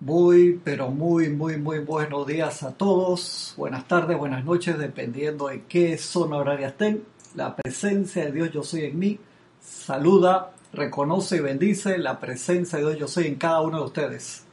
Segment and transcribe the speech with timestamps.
[0.00, 3.52] Muy, pero muy, muy, muy buenos días a todos.
[3.58, 7.04] Buenas tardes, buenas noches, dependiendo de qué zona horaria estén.
[7.34, 9.18] La presencia de Dios yo soy en mí.
[9.60, 14.44] Saluda, reconoce y bendice la presencia de Dios yo soy en cada uno de ustedes.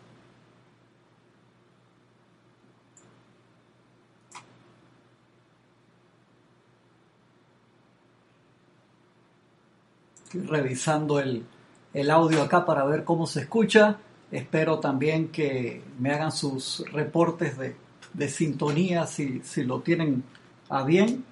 [10.33, 11.45] Revisando el,
[11.93, 13.97] el audio acá para ver cómo se escucha.
[14.31, 17.75] Espero también que me hagan sus reportes de,
[18.13, 20.23] de sintonía si, si, lo tienen
[20.69, 21.23] a bien.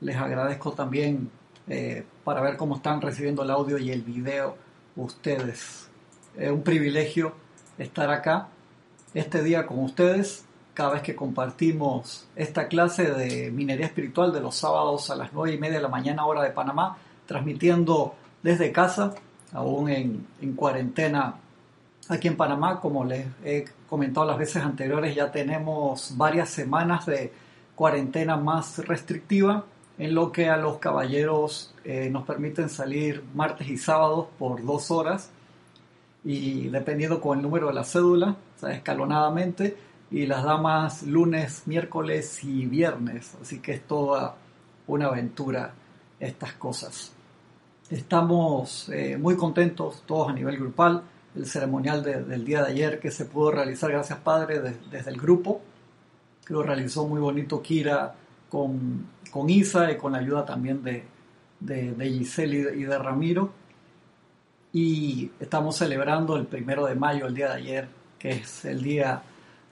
[0.00, 1.30] Les agradezco también
[1.68, 4.56] eh, para ver cómo están recibiendo el audio y el video
[4.96, 5.88] ustedes.
[6.36, 7.34] Es un privilegio
[7.78, 8.48] estar acá
[9.14, 10.44] este día con ustedes
[10.74, 15.54] cada vez que compartimos esta clase de minería espiritual de los sábados a las 9
[15.54, 19.14] y media de la mañana hora de Panamá, transmitiendo desde casa,
[19.52, 21.36] aún en, en cuarentena
[22.08, 27.32] Aquí en Panamá, como les he comentado las veces anteriores, ya tenemos varias semanas de
[27.74, 29.64] cuarentena más restrictiva,
[29.96, 34.90] en lo que a los caballeros eh, nos permiten salir martes y sábados por dos
[34.90, 35.30] horas,
[36.24, 39.74] y dependiendo con el número de la cédula, o sea, escalonadamente,
[40.10, 44.36] y las damas lunes, miércoles y viernes, así que es toda
[44.88, 45.72] una aventura
[46.20, 47.12] estas cosas.
[47.88, 51.02] Estamos eh, muy contentos todos a nivel grupal
[51.34, 55.60] el ceremonial del día de ayer que se pudo realizar, gracias Padre, desde el grupo,
[56.48, 58.14] lo realizó muy bonito Kira
[58.48, 61.04] con, con Isa y con la ayuda también de,
[61.60, 63.52] de, Giselle y de, Ramiro.
[64.72, 69.22] Y estamos celebrando el primero de mayo, el día de ayer, que es el día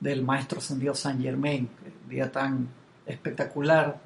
[0.01, 1.69] del Maestro Ascendido San Germain,
[2.09, 2.69] día tan
[3.07, 3.99] espectacular,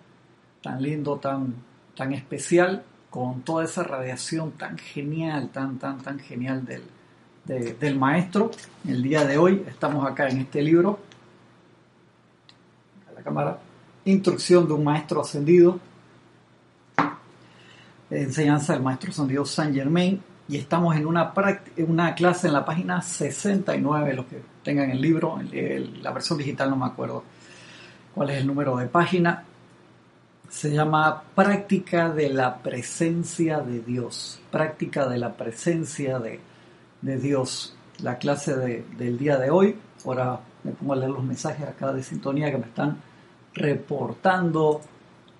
[0.63, 1.55] tan lindo, tan,
[1.95, 6.83] tan especial, con toda esa radiación tan genial, tan, tan, tan genial del,
[7.47, 8.51] del maestro.
[8.87, 10.99] El día de hoy estamos acá en este libro,
[13.15, 13.59] la cámara,
[14.05, 15.81] Instrucción de un maestro ascendido,
[18.11, 21.33] enseñanza del maestro ascendido Saint Germain, y estamos en una,
[21.79, 25.41] una clase en la página 69, los que tengan el libro,
[26.03, 27.25] la versión digital no me acuerdo
[28.15, 29.45] cuál es el número de página,
[30.49, 36.41] se llama Práctica de la Presencia de Dios, Práctica de la Presencia de
[37.03, 37.77] de Dios.
[38.03, 42.03] La clase del día de hoy, ahora me pongo a leer los mensajes acá de
[42.03, 42.99] sintonía que me están
[43.55, 44.81] reportando.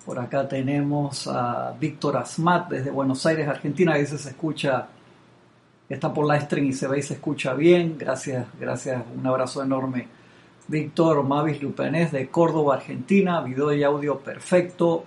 [0.05, 4.87] Por acá tenemos a Víctor Asmat desde Buenos Aires, Argentina, que dice se escucha,
[5.89, 7.97] está por la stream y se ve y se escucha bien.
[7.97, 10.07] Gracias, gracias, un abrazo enorme.
[10.69, 15.03] Víctor Mavis Lupenés de Córdoba, Argentina, video y audio perfecto.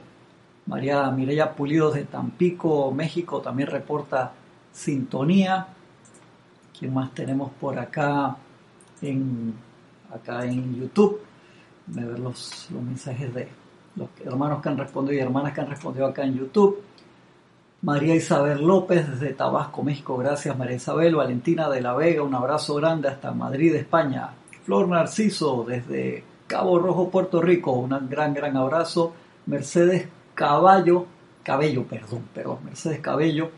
[0.66, 4.32] María Mireya Pulido de Tampico, México, también reporta
[4.72, 5.66] sintonía.
[6.80, 8.34] ¿Quién más tenemos por acá
[9.02, 9.54] en,
[10.10, 11.20] acá en YouTube?
[11.94, 13.48] a ver los, los mensajes de
[13.96, 16.82] los hermanos que han respondido y hermanas que han respondido acá en YouTube.
[17.82, 20.16] María Isabel López desde Tabasco, México.
[20.16, 21.16] Gracias, María Isabel.
[21.16, 24.30] Valentina de la Vega, un abrazo grande hasta Madrid, España.
[24.64, 27.72] Flor Narciso desde Cabo Rojo, Puerto Rico.
[27.72, 29.12] Un gran, gran abrazo.
[29.44, 31.04] Mercedes Caballo,
[31.42, 33.50] Cabello, perdón, pero Mercedes Cabello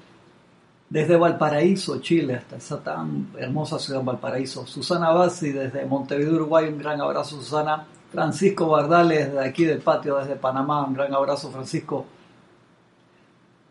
[0.92, 4.66] desde Valparaíso, Chile, hasta esa tan hermosa ciudad Valparaíso.
[4.66, 7.86] Susana Bassi desde Montevideo, Uruguay, un gran abrazo Susana.
[8.10, 12.04] Francisco Bardales desde aquí del patio, desde Panamá, un gran abrazo Francisco.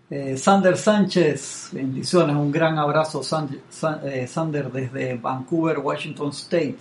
[0.09, 3.22] Eh, Sander Sánchez, bendiciones, un gran abrazo
[4.03, 6.80] eh, Sander desde Vancouver, Washington State.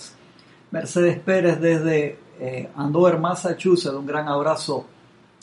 [0.70, 4.86] Mercedes Pérez desde eh, Andover, Massachusetts, un gran abrazo.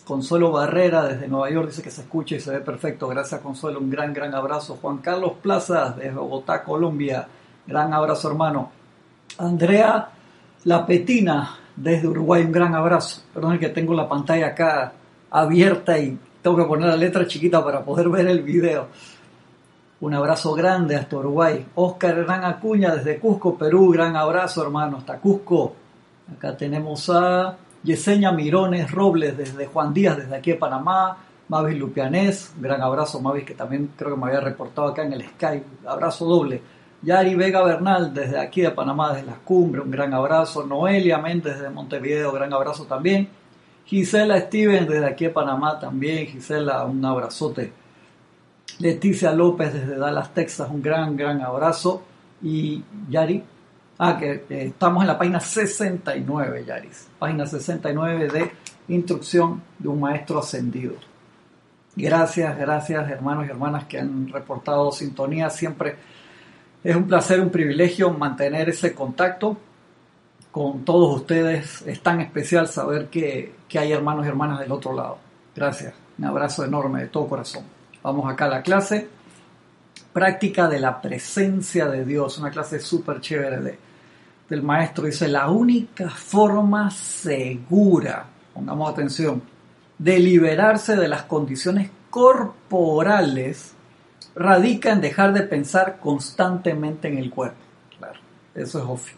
[0.08, 3.10] Consuelo Barrera desde Nueva York dice que se escucha y se ve perfecto.
[3.10, 4.78] Gracias Consuelo, un gran, gran abrazo.
[4.82, 7.28] Juan Carlos Plaza desde Bogotá, Colombia.
[7.68, 8.72] Gran abrazo hermano.
[9.38, 10.10] Andrea
[10.64, 13.24] La Petina desde Uruguay, un gran abrazo.
[13.34, 14.94] Perdón que tengo la pantalla acá
[15.30, 18.88] abierta y tengo que poner la letra chiquita para poder ver el video.
[20.00, 21.66] Un abrazo grande hasta Uruguay.
[21.76, 23.92] Oscar Hernán Acuña desde Cusco, Perú.
[23.92, 24.98] Gran abrazo, hermano.
[25.00, 25.74] Hasta Cusco.
[26.32, 32.54] Acá tenemos a Yesenia Mirones Robles desde Juan Díaz, desde aquí de Panamá, Mavis Lupianés,
[32.60, 36.26] gran abrazo Mavis que también creo que me había reportado acá en el Skype, abrazo
[36.26, 36.62] doble.
[37.02, 40.66] Yari Vega Bernal desde aquí de Panamá, desde las cumbres, un gran abrazo.
[40.66, 43.30] Noelia Méndez desde Montevideo, gran abrazo también.
[43.86, 47.72] Gisela Stevens desde aquí de Panamá también, Gisela, un abrazote.
[48.80, 52.04] Leticia López desde Dallas, Texas, un gran, gran abrazo.
[52.42, 53.44] Y Yari,
[54.00, 57.08] Ah, que estamos en la página 69, Yaris.
[57.18, 58.52] Página 69 de
[58.90, 60.94] Instrucción de un Maestro Ascendido.
[61.96, 65.50] Gracias, gracias hermanos y hermanas que han reportado sintonía.
[65.50, 65.96] Siempre
[66.84, 69.58] es un placer, un privilegio mantener ese contacto.
[70.52, 71.82] con todos ustedes.
[71.84, 75.18] Es tan especial saber que, que hay hermanos y hermanas del otro lado.
[75.56, 75.94] Gracias.
[76.20, 77.64] Un abrazo enorme de todo corazón.
[78.04, 79.08] Vamos acá a la clase.
[80.14, 82.38] Práctica de la presencia de Dios.
[82.38, 83.87] Una clase súper chévere de,
[84.50, 85.06] del maestro.
[85.06, 89.42] Dice, la única forma segura, pongamos atención,
[89.98, 93.74] de liberarse de las condiciones corporales
[94.36, 97.58] radica en dejar de pensar constantemente en el cuerpo.
[97.98, 98.20] Claro,
[98.54, 99.18] eso es obvio.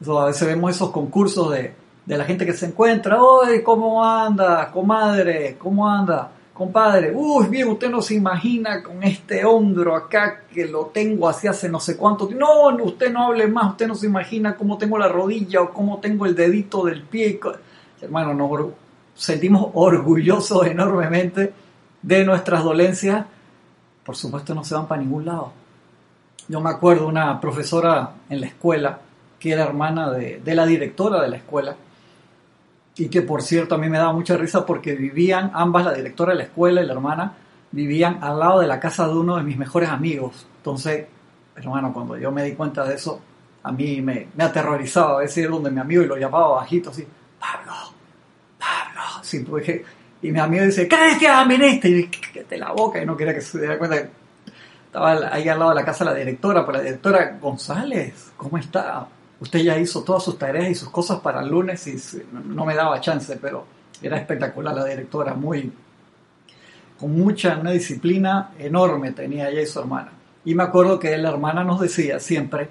[0.00, 1.74] Eso, a veces vemos esos concursos de,
[2.06, 5.56] de la gente que se encuentra, ¡Oye, cómo anda, comadre!
[5.58, 7.10] ¿Cómo anda, compadre?
[7.14, 11.70] Uy, bien, usted no se imagina con este hombro acá que lo tengo así hace
[11.70, 12.70] no sé cuánto tiempo.
[12.70, 16.00] No, usted no hable más, usted no se imagina cómo tengo la rodilla o cómo
[16.00, 17.40] tengo el dedito del pie.
[18.02, 18.72] Hermano, nos
[19.14, 21.50] sentimos orgullosos enormemente
[22.02, 23.24] de nuestras dolencias.
[24.04, 25.54] Por supuesto, no se van para ningún lado.
[26.46, 28.98] Yo me acuerdo una profesora en la escuela
[29.38, 31.74] que era hermana de, de la directora de la escuela
[33.00, 36.32] y que por cierto a mí me daba mucha risa porque vivían ambas, la directora
[36.32, 37.32] de la escuela y la hermana,
[37.70, 40.46] vivían al lado de la casa de uno de mis mejores amigos.
[40.58, 41.06] Entonces,
[41.56, 43.18] hermano, cuando yo me di cuenta de eso,
[43.62, 47.06] a mí me, me aterrorizaba a veces donde mi amigo y lo llamaba bajito así,
[47.38, 47.72] Pablo,
[48.58, 49.22] Pablo,
[50.22, 51.88] y mi amigo dice, ¿qué decía este?
[51.88, 54.10] Y que te la boca y no quería que se diera cuenta que
[54.84, 58.58] estaba ahí al lado de la casa de la directora, pero la directora, González, ¿cómo
[58.58, 59.08] está?
[59.40, 62.74] Usted ya hizo todas sus tareas y sus cosas para el lunes y no me
[62.74, 63.64] daba chance, pero
[64.02, 65.72] era espectacular la directora, muy
[67.00, 70.12] con mucha una disciplina enorme tenía ella y su hermana.
[70.44, 72.68] Y me acuerdo que la hermana nos decía siempre,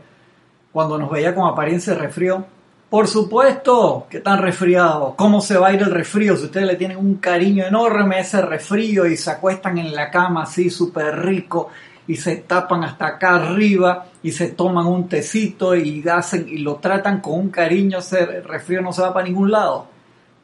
[0.72, 2.46] cuando nos veía con apariencia de resfrío,
[2.92, 6.38] por supuesto que están resfriados, ¿cómo se va a ir el resfrío?
[6.38, 10.12] Si ustedes le tienen un cariño enorme a ese resfrío y se acuestan en la
[10.12, 11.70] cama así súper rico
[12.10, 16.78] y se tapan hasta acá arriba y se toman un tecito y hacen y lo
[16.78, 19.86] tratan con un cariño, ese resfrío no se va para ningún lado.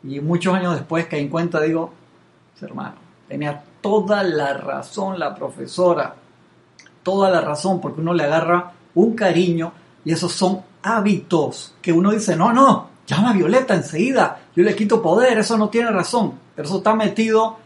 [0.03, 1.91] Y muchos años después que en cuenta digo,
[2.61, 2.93] hermano,
[3.27, 6.13] tenía toda la razón la profesora,
[7.01, 9.73] toda la razón, porque uno le agarra un cariño
[10.03, 14.75] y esos son hábitos que uno dice, no, no, llama a Violeta enseguida, yo le
[14.75, 17.57] quito poder, eso no tiene razón, pero eso está metido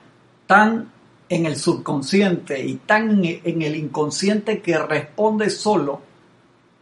[0.48, 0.90] tan
[1.30, 6.02] en el subconsciente y tan en el inconsciente que responde solo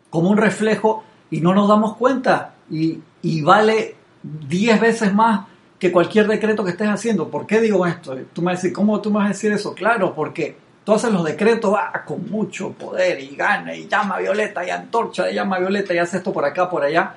[0.10, 3.02] como un reflejo y no nos damos cuenta y,
[3.42, 5.46] vale 10 veces más
[5.78, 7.30] que cualquier decreto que estés haciendo.
[7.30, 8.16] ¿Por qué digo esto?
[8.34, 9.74] Tú me vas a decir, ¿cómo tú me vas a decir eso?
[9.74, 14.66] Claro, porque tú haces los decretos ah, con mucho poder y gana y llama Violeta
[14.66, 17.16] y antorcha y llama Violeta y hace esto por acá, por allá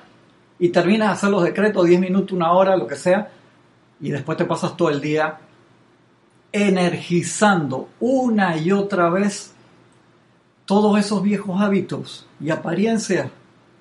[0.59, 3.29] y terminas de hacer los decretos 10 minutos, una hora, lo que sea
[4.01, 5.39] y después te pasas todo el día
[6.51, 9.53] energizando una y otra vez
[10.65, 13.29] todos esos viejos hábitos y apariencias.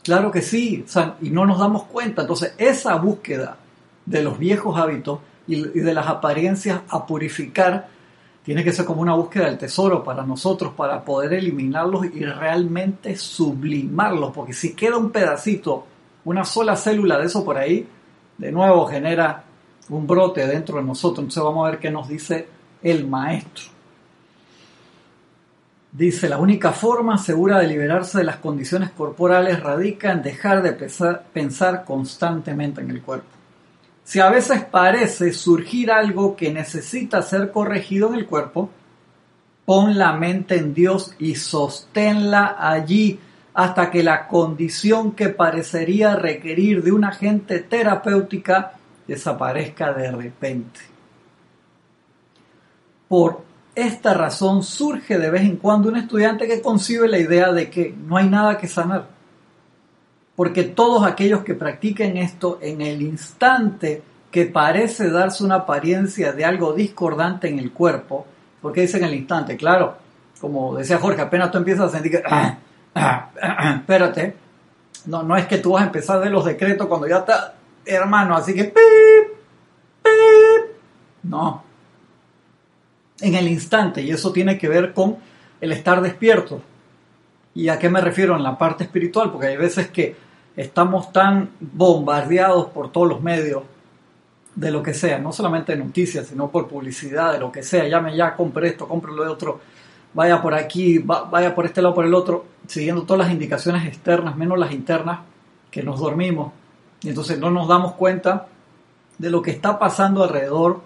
[0.02, 0.84] Claro que sí,
[1.20, 2.22] y no nos damos cuenta.
[2.22, 3.58] Entonces, esa búsqueda
[4.06, 7.88] de los viejos hábitos y, de las apariencias a purificar
[8.42, 13.14] tiene que ser como una búsqueda del tesoro para nosotros, para poder eliminarlos y realmente
[13.14, 15.84] sublimarlos, porque si queda un pedacito,
[16.24, 17.86] una sola célula de eso por ahí,
[18.38, 19.44] de nuevo genera
[19.90, 21.20] un brote dentro de nosotros.
[21.20, 22.48] Entonces vamos a ver qué nos dice
[22.82, 23.64] el maestro.
[25.92, 30.72] Dice, la única forma segura de liberarse de las condiciones corporales radica en dejar de
[30.72, 33.26] pensar constantemente en el cuerpo.
[34.04, 38.70] Si a veces parece surgir algo que necesita ser corregido en el cuerpo,
[39.64, 43.18] pon la mente en Dios y sosténla allí
[43.54, 48.72] hasta que la condición que parecería requerir de una agente terapéutica
[49.06, 50.89] desaparezca de repente.
[53.10, 53.42] Por
[53.74, 57.92] esta razón surge de vez en cuando un estudiante que concibe la idea de que
[57.92, 59.08] no hay nada que sanar.
[60.36, 64.00] Porque todos aquellos que practiquen esto en el instante
[64.30, 68.28] que parece darse una apariencia de algo discordante en el cuerpo,
[68.62, 69.96] porque dice en el instante, claro,
[70.40, 72.58] como decía Jorge, apenas tú empiezas a sentir que, ah,
[72.94, 74.36] ah, ah, espérate,
[75.06, 78.36] no, no es que tú vas a empezar de los decretos cuando ya está, hermano,
[78.36, 78.72] así que,
[81.24, 81.69] no,
[83.20, 85.16] en el instante y eso tiene que ver con
[85.60, 86.62] el estar despierto.
[87.54, 89.30] ¿Y a qué me refiero en la parte espiritual?
[89.32, 90.16] Porque hay veces que
[90.56, 93.62] estamos tan bombardeados por todos los medios
[94.54, 97.86] de lo que sea, no solamente de noticias, sino por publicidad, de lo que sea,
[97.88, 99.60] llame ya, compre esto, compre lo de otro,
[100.12, 104.36] vaya por aquí, vaya por este lado, por el otro, siguiendo todas las indicaciones externas,
[104.36, 105.20] menos las internas,
[105.70, 106.52] que nos dormimos.
[107.02, 108.48] Y entonces no nos damos cuenta
[109.18, 110.80] de lo que está pasando alrededor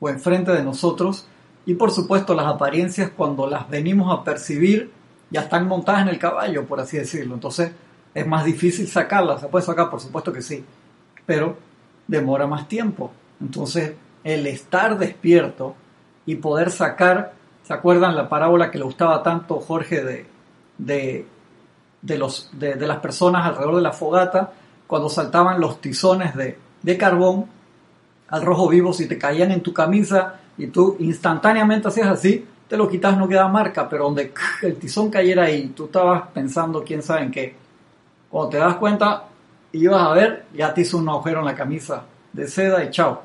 [0.00, 1.26] o enfrente de nosotros
[1.66, 4.90] y por supuesto las apariencias cuando las venimos a percibir
[5.30, 7.34] ya están montadas en el caballo, por así decirlo.
[7.34, 7.72] Entonces
[8.14, 10.64] Es más difícil sacarla, se puede sacar, por supuesto que sí,
[11.26, 11.56] pero
[12.06, 13.10] demora más tiempo.
[13.40, 15.74] Entonces, el estar despierto
[16.24, 17.32] y poder sacar,
[17.64, 20.26] ¿se acuerdan la parábola que le gustaba tanto Jorge de,
[20.78, 21.26] de,
[22.02, 24.52] de los, de, las personas alrededor de la fogata,
[24.86, 27.46] cuando saltaban los tizones de, de carbón
[28.28, 32.76] al rojo vivo, si te caían en tu camisa y tú instantáneamente hacías así, te
[32.76, 34.32] lo quitas, no queda marca, pero donde
[34.62, 37.54] el tizón cayera ahí, tú estabas pensando quién sabe en qué.
[38.30, 39.24] Cuando te das cuenta,
[39.72, 43.22] ibas a ver, ya te hizo un agujero en la camisa de seda y chao.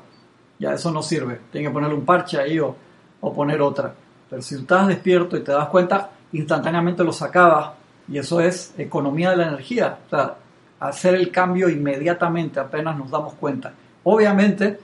[0.58, 1.40] Ya eso no sirve.
[1.50, 2.76] Tienes que ponerle un parche ahí o,
[3.20, 3.94] o poner otra.
[4.28, 7.72] Pero si estás despierto y te das cuenta, instantáneamente lo sacabas
[8.06, 9.98] y eso es economía de la energía.
[10.06, 10.36] O sea,
[10.80, 13.72] hacer el cambio inmediatamente apenas nos damos cuenta.
[14.04, 14.78] Obviamente,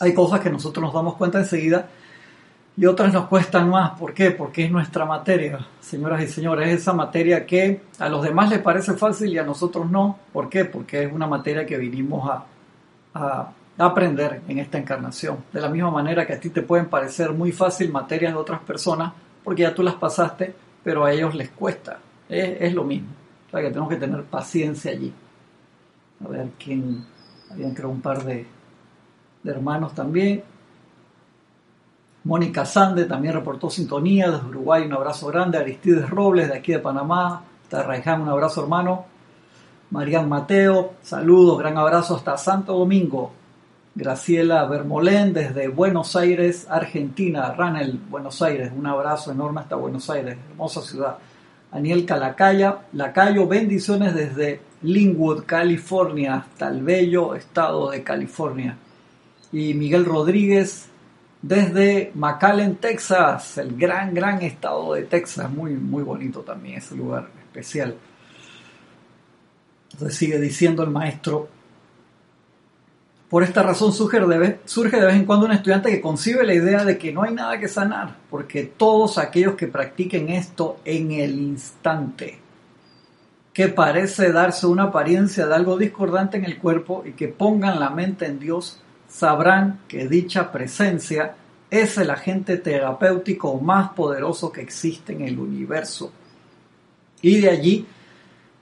[0.00, 1.88] hay cosas que nosotros nos damos cuenta enseguida
[2.76, 3.98] y otras nos cuestan más.
[3.98, 4.32] ¿Por qué?
[4.32, 6.68] Porque es nuestra materia, señoras y señores.
[6.68, 10.18] Es esa materia que a los demás les parece fácil y a nosotros no.
[10.32, 10.64] ¿Por qué?
[10.64, 12.44] Porque es una materia que vinimos a,
[13.14, 15.38] a aprender en esta encarnación.
[15.52, 18.60] De la misma manera que a ti te pueden parecer muy fácil materias de otras
[18.60, 19.12] personas,
[19.44, 21.98] porque ya tú las pasaste, pero a ellos les cuesta.
[22.28, 23.08] Es, es lo mismo.
[23.46, 25.12] O sea que tenemos que tener paciencia allí.
[26.24, 27.04] A ver quién.
[27.50, 28.46] Habían creo un par de,
[29.44, 30.42] de hermanos también.
[32.24, 35.58] Mónica Sande también reportó sintonía desde Uruguay, un abrazo grande.
[35.58, 39.04] Aristides Robles de aquí de Panamá, hasta Raiján, un abrazo hermano.
[39.90, 43.32] Marian Mateo, saludos, gran abrazo hasta Santo Domingo.
[43.94, 47.52] Graciela Bermolén desde Buenos Aires, Argentina.
[47.52, 51.18] Ranel, Buenos Aires, un abrazo enorme hasta Buenos Aires, hermosa ciudad.
[51.70, 58.78] Daniel Calacaya, Lacayo, bendiciones desde Linwood, California, hasta el bello estado de California.
[59.54, 60.88] Y Miguel Rodríguez,
[61.40, 67.28] desde McAllen, Texas, el gran, gran estado de Texas, muy, muy bonito también ese lugar
[67.38, 67.94] especial.
[69.92, 71.48] Entonces sigue diciendo el maestro,
[73.28, 76.44] por esta razón surge de, vez, surge de vez en cuando un estudiante que concibe
[76.44, 80.80] la idea de que no hay nada que sanar, porque todos aquellos que practiquen esto
[80.84, 82.40] en el instante,
[83.52, 87.90] que parece darse una apariencia de algo discordante en el cuerpo y que pongan la
[87.90, 88.80] mente en Dios,
[89.14, 91.36] sabrán que dicha presencia
[91.70, 96.12] es el agente terapéutico más poderoso que existe en el universo.
[97.22, 97.86] Y de allí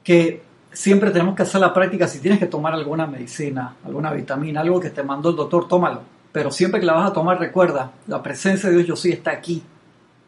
[0.05, 4.61] que siempre tenemos que hacer la práctica, si tienes que tomar alguna medicina, alguna vitamina,
[4.61, 6.03] algo que te mandó el doctor, tómalo.
[6.31, 9.31] Pero siempre que la vas a tomar, recuerda, la presencia de Dios yo sí está
[9.31, 9.63] aquí,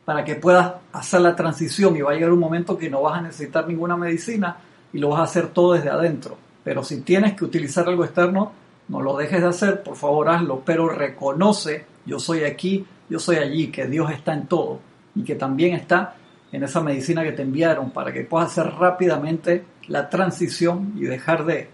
[0.07, 3.19] para que puedas hacer la transición y va a llegar un momento que no vas
[3.19, 4.57] a necesitar ninguna medicina
[4.91, 6.37] y lo vas a hacer todo desde adentro.
[6.63, 10.63] Pero si tienes que utilizar algo externo, no lo dejes de hacer, por favor hazlo,
[10.65, 14.81] pero reconoce, yo soy aquí, yo soy allí, que Dios está en todo
[15.15, 16.17] y que también está
[16.53, 21.45] en esa medicina que te enviaron para que puedas hacer rápidamente la transición y dejar
[21.45, 21.69] de,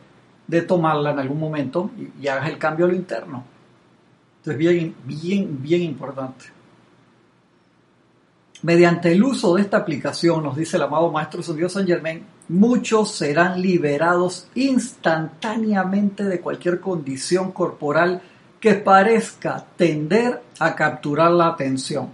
[0.63, 3.45] tomarla en algún momento y, y, hagas el cambio a lo interno.
[4.39, 6.47] Entonces, bien, bien, bien importante.
[8.63, 13.13] Mediante el uso de esta aplicación, nos dice el amado Maestro Dios San Germain, muchos
[13.13, 18.23] serán liberados instantáneamente de cualquier condición corporal
[18.59, 22.09] que parezca tender a capturar la atención.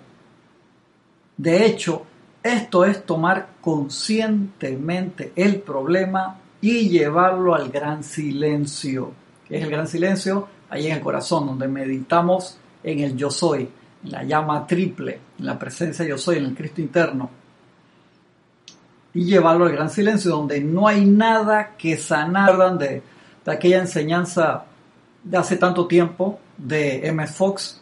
[1.39, 2.03] De hecho,
[2.43, 9.13] esto es tomar conscientemente el problema y llevarlo al gran silencio.
[9.49, 10.49] que es el gran silencio?
[10.69, 13.71] Ahí en el corazón, donde meditamos en el yo soy,
[14.05, 17.46] en la llama triple, en la presencia yo soy, en el Cristo interno
[19.17, 23.03] y llevarlo al gran silencio, donde no hay nada que sanar de,
[23.45, 24.67] de aquella enseñanza
[25.25, 27.27] de hace tanto tiempo de M.
[27.27, 27.81] Fox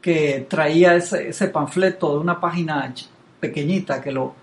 [0.00, 2.94] que traía ese, ese, panfleto de una página
[3.38, 4.34] pequeñita que, lo,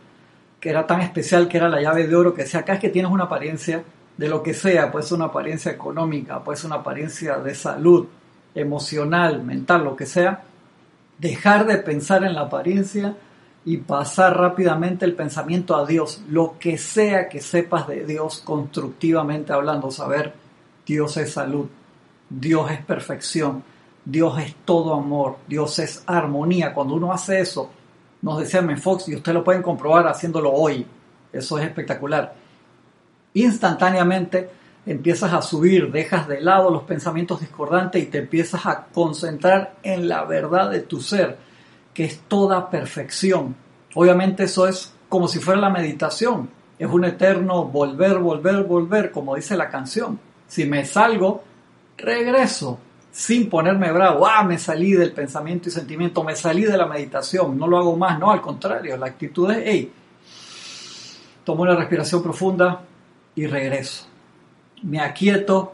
[0.60, 2.90] que era tan especial que era la llave de oro que decía acá es que
[2.90, 3.84] tienes una apariencia
[4.16, 8.06] de lo que sea, puede ser una apariencia económica, puede ser una apariencia de salud,
[8.54, 10.44] emocional, mental, lo que sea,
[11.18, 13.16] dejar de pensar en la apariencia
[13.68, 19.52] y pasar rápidamente el pensamiento a Dios, lo que sea que sepas de Dios constructivamente
[19.52, 20.34] hablando, saber
[20.86, 21.68] Dios es salud,
[22.30, 23.66] Dios es perfección,
[24.06, 26.74] Dios es todo amor, Dios es armonía.
[26.74, 27.70] Cuando uno hace eso,
[28.22, 30.88] nos decía Fox, y ustedes lo pueden comprobar haciéndolo hoy,
[31.34, 32.36] eso es espectacular.
[33.34, 34.50] Instantáneamente
[34.86, 40.08] empiezas a subir, dejas de lado los pensamientos discordantes y te empiezas a concentrar en
[40.08, 41.47] la verdad de tu ser
[41.98, 43.56] que es toda perfección.
[43.96, 46.48] Obviamente eso es como si fuera la meditación.
[46.78, 50.20] Es un eterno volver, volver, volver, como dice la canción.
[50.46, 51.44] Si me salgo,
[51.98, 52.78] regreso
[53.10, 54.28] sin ponerme bravo.
[54.28, 57.98] Ah, me salí del pensamiento y sentimiento, me salí de la meditación, no lo hago
[57.98, 58.20] más.
[58.20, 59.92] No, al contrario, la actitud es, hey,
[61.44, 62.84] tomo una respiración profunda,
[63.34, 64.06] y regreso.
[64.84, 65.74] Me aquieto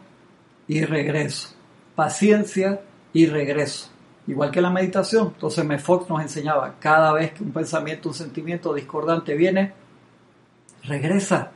[0.69, 1.49] y regreso.
[1.95, 2.79] Paciencia
[3.11, 3.92] y regreso.
[4.27, 5.27] Igual que la meditación.
[5.27, 9.73] Entonces me Fox nos enseñaba, cada vez que un pensamiento, un sentimiento discordante viene,
[10.83, 11.51] regresa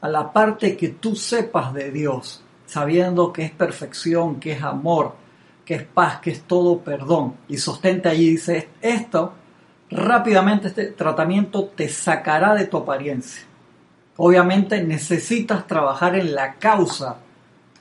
[0.00, 5.14] a la parte que tú sepas de Dios, sabiendo que es perfección, que es amor,
[5.64, 7.36] que es paz, que es todo perdón.
[7.48, 9.32] Y sostente allí, dice, esto,
[9.90, 13.44] rápidamente este tratamiento te sacará de tu apariencia.
[14.16, 17.18] Obviamente necesitas trabajar en la causa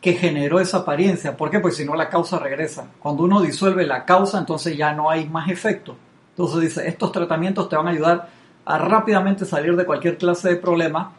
[0.01, 1.37] que generó esa apariencia.
[1.37, 1.59] ¿Por qué?
[1.59, 2.87] Pues si no la causa regresa.
[2.99, 5.95] Cuando uno disuelve la causa, entonces ya no hay más efecto.
[6.31, 8.29] Entonces dice, estos tratamientos te van a ayudar
[8.65, 11.13] a rápidamente salir de cualquier clase de problema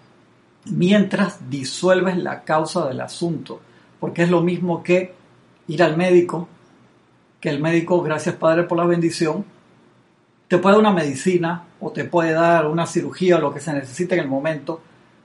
[0.65, 3.61] mientras disuelves la causa del asunto.
[4.01, 5.15] Porque es lo mismo que
[5.69, 6.49] ir al médico,
[7.41, 9.45] que el médico, gracias Padre por la bendición,
[10.49, 14.17] te puede dar una medicina o te puede dar una cirugía lo que se necesite
[14.17, 14.81] en el momento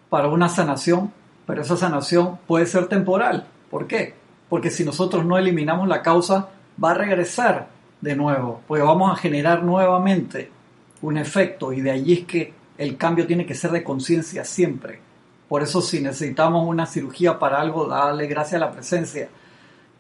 [0.10, 1.12] para una sanación,
[1.48, 3.48] pero esa sanación puede ser temporal.
[3.72, 4.14] ¿Por qué?
[4.50, 6.50] Porque si nosotros no eliminamos la causa,
[6.84, 7.70] va a regresar
[8.02, 10.52] de nuevo, porque vamos a generar nuevamente
[11.02, 15.00] un efecto y de allí es que el cambio tiene que ser de conciencia siempre.
[15.48, 19.30] Por eso si necesitamos una cirugía para algo, dale gracias a la presencia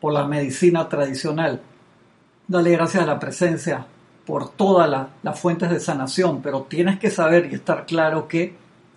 [0.01, 1.61] por la medicina tradicional.
[2.47, 3.85] Dale gracias a la presencia
[4.25, 8.53] por todas las fuentes de sanación, pero tienes que saber y estar claro que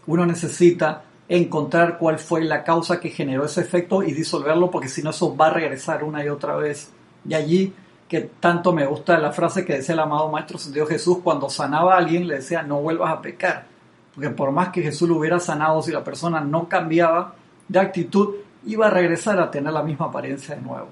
[0.07, 5.00] uno necesita encontrar cuál fue la causa que generó ese efecto y disolverlo, porque si
[5.00, 6.90] no eso va a regresar una y otra vez.
[7.26, 7.72] Y allí
[8.08, 11.94] que tanto me gusta la frase que decía el amado Maestro Dios Jesús cuando sanaba
[11.94, 13.66] a alguien, le decía, no vuelvas a pecar.
[14.12, 17.34] Porque por más que Jesús lo hubiera sanado, si la persona no cambiaba
[17.68, 18.34] de actitud,
[18.66, 20.88] iba a regresar a tener la misma apariencia de nuevo.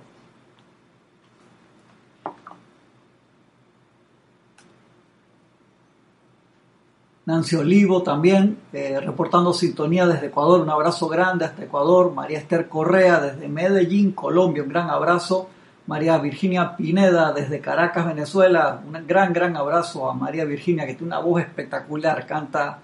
[7.28, 12.11] Nancy Olivo también, eh, reportando sintonía desde Ecuador, un abrazo grande hasta Ecuador.
[12.14, 15.47] María Esther Correa desde Medellín, Colombia, un gran abrazo.
[15.88, 21.08] María Virginia Pineda desde Caracas, Venezuela, un gran, gran abrazo a María Virginia, que tiene
[21.08, 22.78] una voz espectacular, canta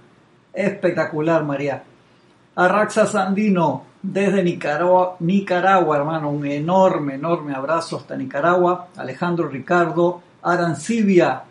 [0.53, 1.83] espectacular, María.
[2.55, 8.89] Arraxa Sandino desde Nicaragua, Nicaragua, hermano, un enorme, enorme abrazo hasta Nicaragua.
[8.95, 11.45] Alejandro Ricardo Arancibia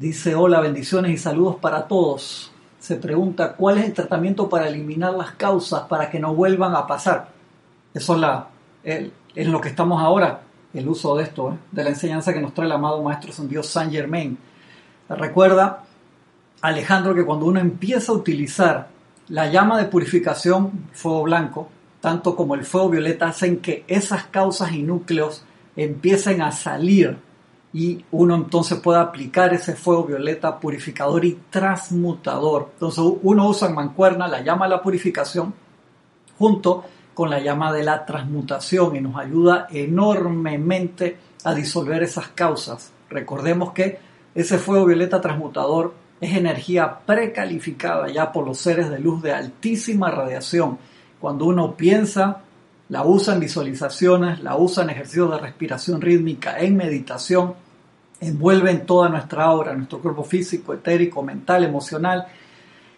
[0.00, 2.50] Dice, hola, bendiciones y saludos para todos.
[2.78, 6.86] Se pregunta, ¿cuál es el tratamiento para eliminar las causas para que no vuelvan a
[6.86, 7.28] pasar?
[7.92, 8.48] Eso es, la,
[9.34, 10.40] lo que estamos ahora,
[10.72, 11.58] el uso de esto, ¿eh?
[11.70, 14.38] de la enseñanza que nos trae el amado Maestro San Dios Saint Germain.
[15.10, 15.84] Recuerda,
[16.62, 18.88] Alejandro, que cuando uno empieza a utilizar
[19.28, 21.68] la llama de purificación, fuego blanco,
[22.00, 25.44] tanto como el fuego violeta, hacen que esas causas y núcleos
[25.76, 27.18] empiecen a salir
[27.72, 32.70] y uno entonces puede aplicar ese fuego violeta purificador y transmutador.
[32.74, 35.54] Entonces uno usa en mancuerna la llama de la purificación
[36.38, 42.92] junto con la llama de la transmutación y nos ayuda enormemente a disolver esas causas.
[43.08, 43.98] Recordemos que
[44.34, 50.10] ese fuego violeta transmutador es energía precalificada ya por los seres de luz de altísima
[50.10, 50.78] radiación.
[51.20, 52.42] Cuando uno piensa
[52.90, 57.54] la usa en visualizaciones, la usa en ejercicios de respiración rítmica, en meditación,
[58.20, 62.26] envuelve en toda nuestra obra, nuestro cuerpo físico, etérico, mental, emocional,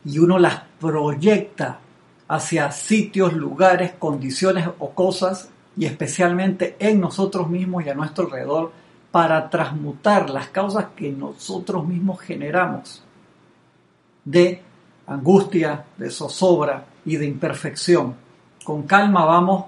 [0.04, 1.78] y uno las proyecta
[2.26, 8.72] hacia sitios, lugares, condiciones o cosas, y especialmente en nosotros mismos y a nuestro alrededor,
[9.10, 13.04] para transmutar las causas que nosotros mismos generamos
[14.24, 14.62] de
[15.06, 18.14] angustia, de zozobra y de imperfección.
[18.64, 19.66] Con calma vamos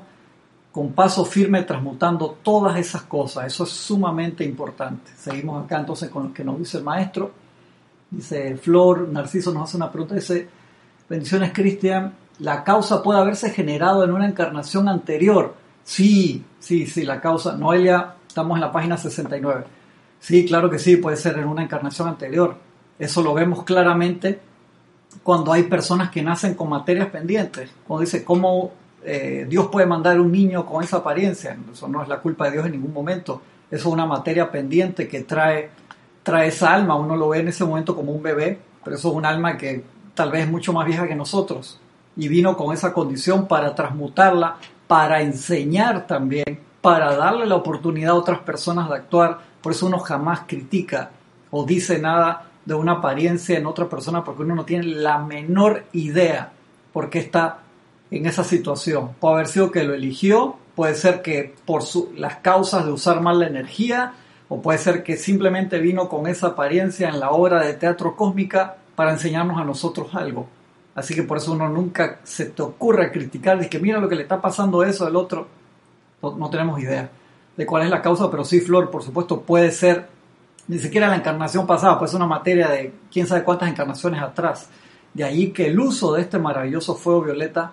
[0.75, 3.47] con paso firme transmutando todas esas cosas.
[3.47, 5.13] Eso es sumamente importante.
[5.17, 7.31] Seguimos acá entonces con lo que nos dice el maestro.
[8.11, 10.49] Dice Flor, Narciso nos hace una pregunta, dice,
[11.09, 15.55] bendiciones Cristian, ¿la causa puede haberse generado en una encarnación anterior?
[15.85, 17.57] Sí, sí, sí, la causa.
[17.57, 19.65] Noelia, estamos en la página 69.
[20.19, 22.57] Sí, claro que sí, puede ser en una encarnación anterior.
[22.99, 24.41] Eso lo vemos claramente
[25.23, 27.71] cuando hay personas que nacen con materias pendientes.
[27.87, 28.73] Cuando dice, ¿cómo
[29.05, 32.53] eh, Dios puede mandar un niño con esa apariencia, eso no es la culpa de
[32.53, 35.71] Dios en ningún momento, eso es una materia pendiente que trae,
[36.23, 39.15] trae esa alma, uno lo ve en ese momento como un bebé, pero eso es
[39.15, 41.81] un alma que tal vez es mucho más vieja que nosotros.
[42.17, 48.15] Y vino con esa condición para transmutarla, para enseñar también, para darle la oportunidad a
[48.15, 51.11] otras personas de actuar, por eso uno jamás critica
[51.51, 55.85] o dice nada de una apariencia en otra persona porque uno no tiene la menor
[55.93, 56.53] idea
[56.93, 57.64] por qué está
[58.17, 59.11] en esa situación.
[59.21, 61.83] Puede haber sido que lo eligió, puede ser que por
[62.17, 64.15] las causas de usar mal la energía,
[64.49, 68.77] o puede ser que simplemente vino con esa apariencia en la obra de teatro cósmica
[68.95, 70.47] para enseñarnos a nosotros algo.
[70.95, 74.15] Así que por eso uno nunca se te ocurre criticar, de que mira lo que
[74.15, 75.49] le está pasando eso al otro.
[76.23, 77.11] No, tenemos idea
[77.57, 80.09] de cuál es la causa, pero sí, Flor, por supuesto, puede ser,
[80.69, 84.69] ni siquiera la encarnación pasada, puede ser una materia de quién sabe cuántas encarnaciones atrás.
[85.13, 87.73] De ahí que el uso de este maravilloso fuego violeta,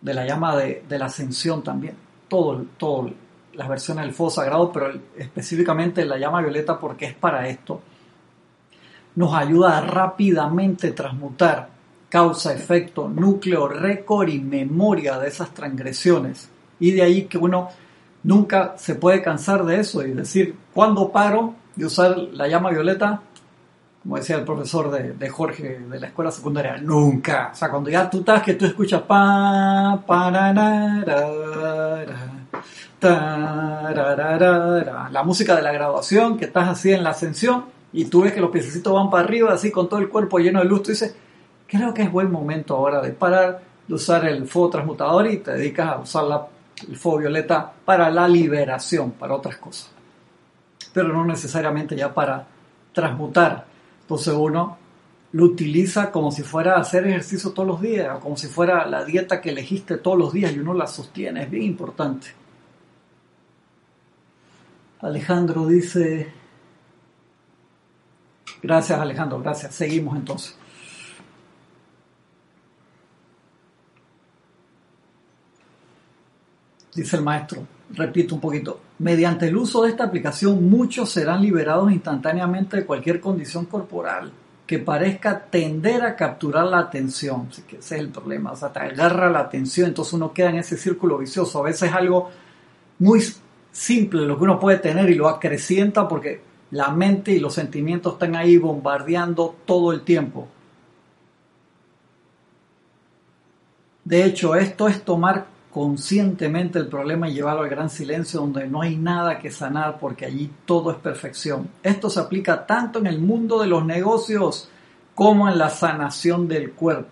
[0.00, 1.94] de la llama de, la ascensión también,
[2.28, 3.10] todo, todo,
[3.54, 7.80] las versiones del fuego sagrado, pero específicamente la llama violeta porque es para esto,
[9.14, 11.68] nos ayuda a rápidamente transmutar
[12.08, 16.48] causa, efecto, núcleo, récord y memoria de esas transgresiones.
[16.78, 17.68] Y de ahí que uno
[18.22, 23.22] nunca se puede cansar de eso y decir, ¿cuándo paro de usar la llama violeta?
[24.06, 27.50] Como decía el profesor de, Jorge de la escuela secundaria, nunca.
[27.52, 30.30] O sea, cuando ya tú estás que tú escuchas pa, pa,
[35.10, 38.40] la música de la graduación, que estás así en la ascensión y tú ves que
[38.40, 41.16] los piececitos van para arriba, así con todo el cuerpo lleno de luz, tú dices,
[41.66, 45.50] creo que es buen momento ahora de parar de usar el fuego transmutador y te
[45.54, 46.46] dedicas a usar
[46.88, 49.90] el fuego violeta para la liberación, para otras cosas.
[50.92, 52.46] Pero no necesariamente ya para
[52.92, 53.74] transmutar.
[54.06, 54.78] Entonces uno
[55.32, 59.04] lo utiliza como si fuera a hacer ejercicio todos los días, como si fuera la
[59.04, 62.28] dieta que elegiste todos los días y uno la sostiene, es bien importante.
[65.00, 66.32] Alejandro dice,
[68.62, 70.56] gracias Alejandro, gracias, seguimos entonces.
[76.96, 81.92] dice el maestro, repito un poquito, mediante el uso de esta aplicación muchos serán liberados
[81.92, 84.32] instantáneamente de cualquier condición corporal
[84.66, 87.46] que parezca tender a capturar la atención.
[87.50, 90.50] Así que ese es el problema, o sea, te agarra la atención, entonces uno queda
[90.50, 91.60] en ese círculo vicioso.
[91.60, 92.30] A veces es algo
[92.98, 93.22] muy
[93.70, 98.14] simple lo que uno puede tener y lo acrecienta porque la mente y los sentimientos
[98.14, 100.48] están ahí bombardeando todo el tiempo.
[104.04, 108.80] De hecho, esto es tomar conscientemente el problema y llevarlo al gran silencio donde no
[108.80, 111.68] hay nada que sanar porque allí todo es perfección.
[111.82, 114.70] Esto se aplica tanto en el mundo de los negocios
[115.14, 117.10] como en la sanación del cuerpo.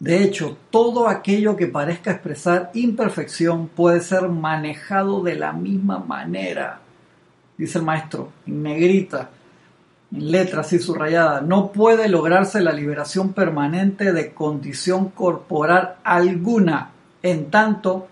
[0.00, 6.80] De hecho, todo aquello que parezca expresar imperfección puede ser manejado de la misma manera,
[7.56, 9.30] dice el maestro, en negrita
[10.12, 16.90] en letra así subrayada, no puede lograrse la liberación permanente de condición corporal alguna,
[17.22, 18.08] en tanto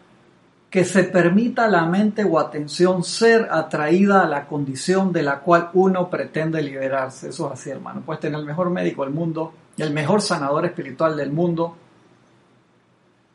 [0.70, 5.70] que se permita la mente o atención ser atraída a la condición de la cual
[5.74, 7.30] uno pretende liberarse.
[7.30, 8.02] Eso es así, hermano.
[8.06, 11.76] Puedes tener el mejor médico del mundo, el mejor sanador espiritual del mundo.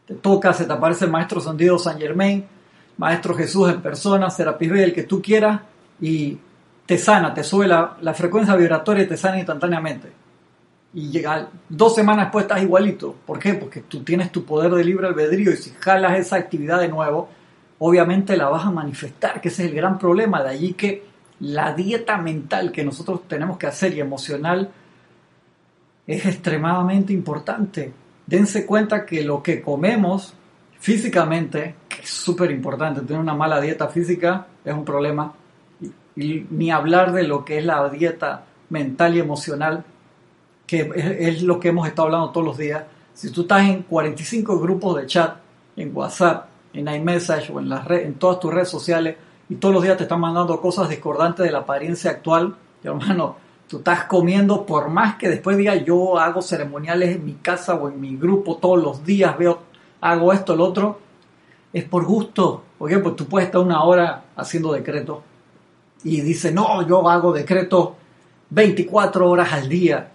[0.08, 2.46] Te toca, se te aparece el maestro Sandido San Germain,
[2.98, 5.60] maestro Jesús en persona, Serapis B, el que tú quieras,
[6.00, 6.38] y
[6.86, 10.12] te sana, te sube la, frecuencia vibratoria y te sana instantáneamente.
[10.94, 13.16] Y llega, dos semanas después estás igualito.
[13.26, 13.56] ¿Por qué?
[13.56, 17.30] Porque tú tienes tu poder de libre albedrío y si jalas esa actividad de nuevo,
[17.80, 20.42] obviamente la vas a manifestar, que ese es el gran problema.
[20.44, 21.04] De allí que
[21.42, 24.72] la dieta mental que nosotros tenemos que hacer y emocional
[26.08, 27.92] es extremadamente importante.
[28.26, 30.34] Dense cuenta que lo que comemos
[30.80, 35.34] físicamente, que es súper importante, tener una mala dieta física es un problema,
[36.16, 39.84] ni hablar de lo que es la dieta mental y emocional,
[40.66, 42.84] que es, lo que hemos estado hablando todos los días.
[43.14, 45.38] Si tú estás en 45 grupos de chat,
[45.76, 49.16] en WhatsApp, en iMessage o en, las en todas tus redes sociales,
[49.48, 53.36] y todos los días te están mandando cosas discordantes de la apariencia actual, hermano,
[53.68, 57.90] tú estás comiendo, por más que después diga yo hago ceremoniales en mi casa o
[57.90, 59.60] en mi grupo todos los días, veo,
[60.02, 61.00] hago esto, lo otro,
[61.74, 62.64] es por gusto.
[62.78, 65.20] Porque pues tú puedes estar una hora haciendo decretos
[66.04, 67.96] y dice, no, yo hago decreto
[68.50, 70.12] 24 horas al día.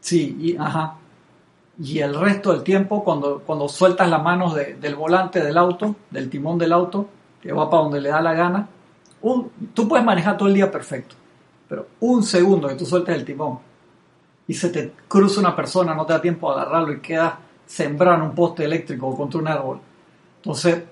[0.00, 0.96] Sí, y, ajá.
[1.82, 6.28] Y el resto del tiempo, cuando, cuando sueltas las manos del volante del auto, del
[6.28, 7.08] timón del auto,
[7.40, 8.68] que va para donde le da la gana,
[9.22, 11.14] un, tú puedes manejar todo el día perfecto,
[11.68, 13.60] pero un segundo que tú sueltes el timón
[14.46, 17.34] y se te cruza una persona, no te da tiempo a agarrarlo y quedas
[17.66, 19.80] sembrado en un poste eléctrico o contra un árbol.
[20.36, 20.82] Entonces,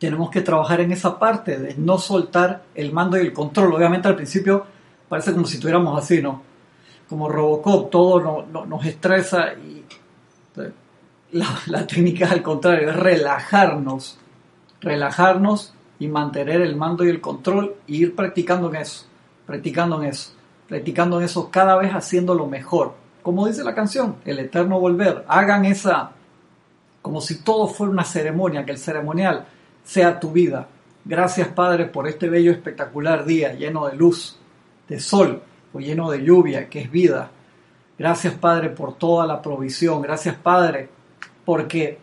[0.00, 3.74] tenemos que trabajar en esa parte de no soltar el mando y el control.
[3.74, 4.64] Obviamente al principio
[5.08, 6.42] parece como si estuviéramos así, ¿no?
[7.06, 9.84] Como Robocop, todo nos estresa y
[11.32, 14.18] la, técnica es al contrario, es relajarnos,
[14.80, 19.04] relajarnos y mantener el mando y el control e ir practicando en eso,
[19.46, 20.32] practicando en eso,
[20.66, 22.94] practicando en eso cada vez haciéndolo mejor.
[23.20, 26.12] Como dice la canción, el eterno volver, hagan esa,
[27.02, 29.46] como si todo fuera una ceremonia, que el ceremonial
[29.84, 30.68] sea tu vida.
[31.04, 34.38] Gracias Padre por este bello espectacular día lleno de luz,
[34.88, 37.30] de sol o lleno de lluvia que es vida.
[37.98, 40.02] Gracias Padre por toda la provisión.
[40.02, 40.88] Gracias Padre
[41.44, 41.98] porque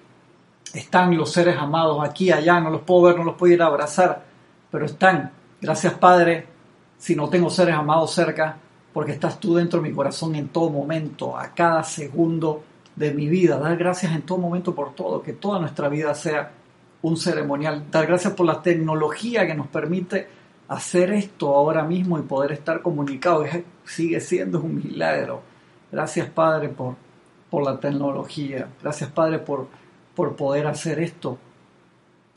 [0.73, 3.67] están los seres amados aquí, allá, no los puedo ver, no los puedo ir a
[3.67, 4.23] abrazar,
[4.69, 5.31] pero están.
[5.61, 6.45] Gracias Padre
[6.97, 8.57] si no tengo seres amados cerca,
[8.91, 12.63] porque estás tú dentro de mi corazón en todo momento, a cada segundo
[12.95, 13.57] de mi vida.
[13.59, 16.51] Dar gracias en todo momento por todo, que toda nuestra vida sea
[17.01, 17.86] un ceremonial.
[17.91, 20.27] Dar gracias por la tecnología que nos permite
[20.67, 23.47] hacer esto ahora mismo y poder estar comunicados.
[23.86, 25.41] Sigue siendo un milagro.
[25.91, 26.95] Gracias Padre por,
[27.49, 28.67] por la tecnología.
[28.81, 29.67] Gracias Padre por,
[30.15, 31.38] por poder hacer esto.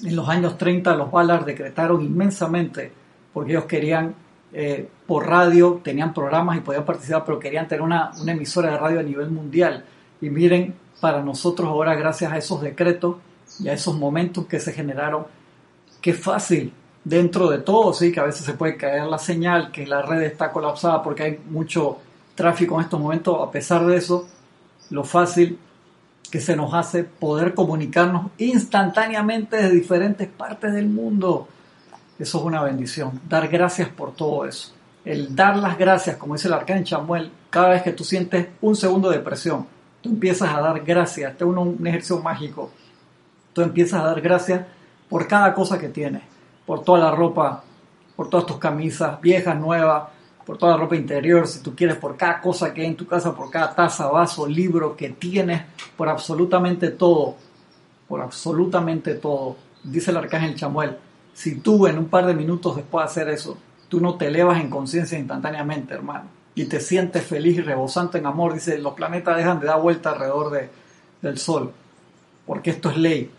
[0.04, 2.92] En los años 30 los Ballard decretaron inmensamente
[3.32, 4.14] porque ellos querían
[4.52, 8.78] eh, por radio, tenían programas y podían participar, pero querían tener una, una emisora de
[8.78, 9.84] radio a nivel mundial.
[10.20, 13.16] Y miren, para nosotros ahora, gracias a esos decretos
[13.58, 15.26] y a esos momentos que se generaron,
[16.00, 16.72] qué fácil
[17.04, 20.22] dentro de todo, sí, que a veces se puede caer la señal, que la red
[20.22, 21.98] está colapsada porque hay mucho
[22.34, 24.28] tráfico en estos momentos, a pesar de eso,
[24.90, 25.58] lo fácil
[26.30, 31.48] que se nos hace poder comunicarnos instantáneamente de diferentes partes del mundo.
[32.18, 33.20] Eso es una bendición.
[33.28, 34.72] Dar gracias por todo eso.
[35.04, 38.76] El dar las gracias, como dice el arcángel Chamuel, cada vez que tú sientes un
[38.76, 39.66] segundo de presión,
[40.00, 41.32] tú empiezas a dar gracias.
[41.32, 42.70] Este es un, ejercicio mágico.
[43.52, 44.64] Tú empiezas a dar gracias
[45.08, 46.22] por cada cosa que tienes,
[46.66, 47.64] por toda la ropa,
[48.16, 50.04] por todas tus camisas, viejas, nuevas,
[50.44, 53.06] por toda la ropa interior, si tú quieres, por cada cosa que hay en tu
[53.06, 55.62] casa, por cada taza, vaso, libro que tienes,
[55.96, 57.36] por absolutamente todo,
[58.08, 59.56] por absolutamente todo.
[59.84, 60.96] Dice el arcángel Chamuel,
[61.32, 63.56] si tú en un par de minutos después de hacer eso,
[63.88, 68.26] tú no te elevas en conciencia instantáneamente, hermano, y te sientes feliz y rebosante en
[68.26, 70.68] amor, dice, los planetas dejan de dar vuelta alrededor de,
[71.22, 71.72] del Sol,
[72.46, 73.30] porque esto es ley.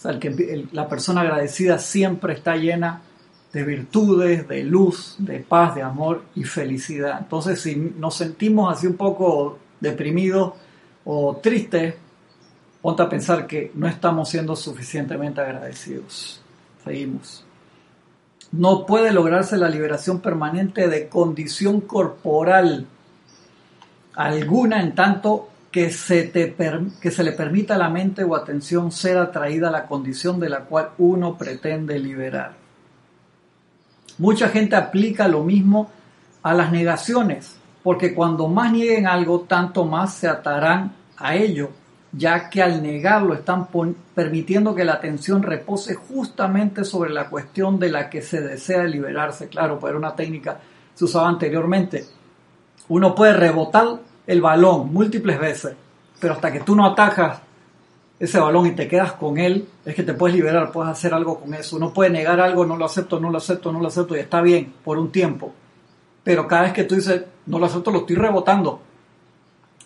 [0.00, 3.02] O sea, el que, la persona agradecida siempre está llena
[3.52, 7.18] de virtudes, de luz, de paz, de amor y felicidad.
[7.18, 10.54] Entonces, si nos sentimos así un poco deprimidos
[11.04, 11.96] o tristes,
[12.80, 16.40] ponte a pensar que no estamos siendo suficientemente agradecidos.
[16.82, 17.44] Seguimos.
[18.52, 22.86] No puede lograrse la liberación permanente de condición corporal
[24.14, 26.54] alguna en tanto que se, te
[27.00, 30.48] que se le permita a la mente o atención ser atraída a la condición de
[30.48, 32.54] la cual uno pretende liberar.
[34.18, 35.90] Mucha gente aplica lo mismo
[36.42, 41.70] a las negaciones, porque cuando más nieguen algo, tanto más se atarán a ello
[42.12, 43.68] ya que al negarlo están
[44.14, 49.48] permitiendo que la atención repose justamente sobre la cuestión de la que se desea liberarse.
[49.48, 50.60] Claro, pues era una técnica que
[50.98, 52.04] se usaba anteriormente.
[52.88, 55.74] Uno puede rebotar el balón múltiples veces,
[56.18, 57.40] pero hasta que tú no atajas
[58.18, 61.40] ese balón y te quedas con él, es que te puedes liberar, puedes hacer algo
[61.40, 61.76] con eso.
[61.76, 64.42] Uno puede negar algo, no lo acepto, no lo acepto, no lo acepto, y está
[64.42, 65.54] bien por un tiempo.
[66.22, 68.82] Pero cada vez que tú dices, no lo acepto, lo estoy rebotando.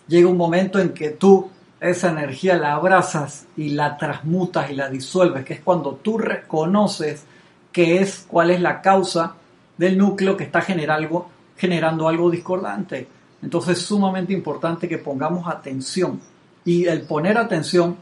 [0.07, 4.89] Llega un momento en que tú esa energía la abrazas y la transmutas y la
[4.89, 7.23] disuelves, que es cuando tú reconoces
[7.71, 9.35] qué es, cuál es la causa
[9.77, 13.07] del núcleo que está generando algo discordante.
[13.45, 16.19] Entonces es sumamente importante que pongamos atención.
[16.65, 17.95] Y el poner atención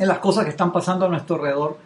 [0.00, 1.76] en las cosas que están pasando a nuestro alrededor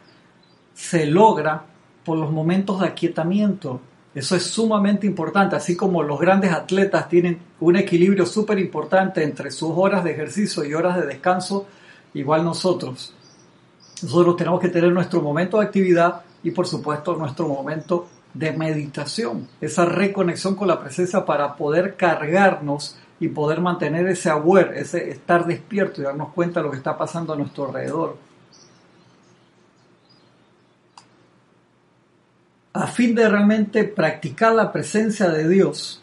[0.73, 1.65] se logra
[2.05, 3.81] por los momentos de aquietamiento,
[4.15, 9.51] eso es sumamente importante, así como los grandes atletas tienen un equilibrio súper importante entre
[9.51, 11.67] sus horas de ejercicio y horas de descanso,
[12.15, 13.13] igual nosotros.
[14.01, 18.07] Nosotros tenemos que tener nuestro momento de actividad y por supuesto nuestro momento
[18.39, 24.79] de meditación, esa reconexión con la presencia para poder cargarnos y poder mantener ese aware,
[24.79, 28.17] ese estar despierto y darnos cuenta de lo que está pasando a nuestro alrededor.
[32.77, 36.03] a fin de realmente practicar la presencia de Dios,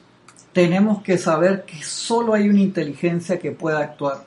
[0.53, 4.25] tenemos que saber que solo hay una inteligencia que pueda actuar,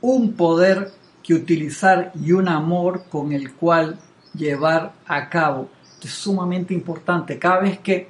[0.00, 0.92] un poder
[1.24, 3.98] que utilizar y un amor con el cual
[4.32, 5.68] llevar a cabo.
[6.06, 7.38] Es sumamente importante.
[7.38, 8.08] Cada vez que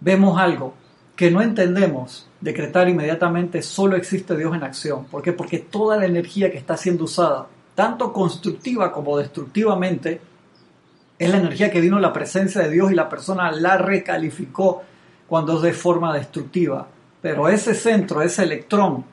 [0.00, 0.74] vemos algo
[1.16, 5.06] que no entendemos, decretar inmediatamente solo existe Dios en acción.
[5.06, 5.32] ¿Por qué?
[5.32, 10.20] Porque toda la energía que está siendo usada, tanto constructiva como destructivamente,
[11.18, 14.82] es la energía que vino la presencia de Dios y la persona la recalificó
[15.28, 16.86] cuando es de forma destructiva.
[17.22, 19.04] Pero ese centro, ese electrón,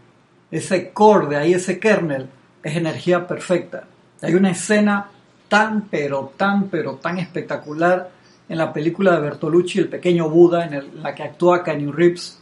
[0.50, 2.28] ese core de ahí, ese kernel,
[2.64, 3.86] es energía perfecta.
[4.22, 5.10] Hay una escena
[5.52, 8.10] tan, pero tan, pero tan espectacular
[8.48, 12.42] en la película de Bertolucci, El pequeño Buda, en, la que actúa Keanu Reeves,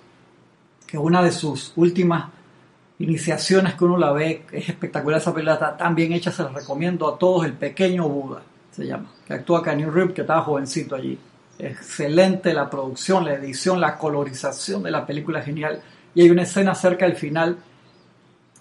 [0.86, 2.30] que una de sus últimas
[3.00, 7.12] iniciaciones que uno la ve, es espectacular esa película, tan bien hecha, se la recomiendo
[7.12, 11.18] a todos, El pequeño Buda se llama, que actúa Kanye Rip, que estaba jovencito allí.
[11.58, 15.82] Excelente la producción, la edición, la colorización de la película genial.
[16.14, 17.58] Y hay una escena cerca del final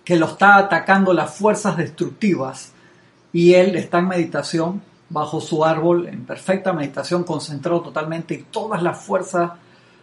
[0.02, 2.72] que lo está atacando las fuerzas destructivas
[3.32, 8.82] y él está en meditación bajo su árbol, en perfecta meditación, concentrado totalmente y todas
[8.82, 9.52] las fuerzas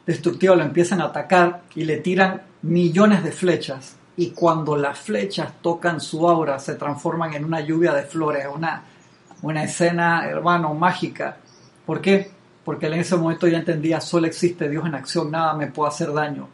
[0.05, 5.53] destructivas lo empiezan a atacar y le tiran millones de flechas y cuando las flechas
[5.61, 8.83] tocan su aura se transforman en una lluvia de flores, una,
[9.41, 11.37] una escena, hermano, mágica.
[11.85, 12.31] ¿Por qué?
[12.63, 16.13] Porque en ese momento ya entendía, solo existe Dios en acción, nada me puede hacer
[16.13, 16.47] daño.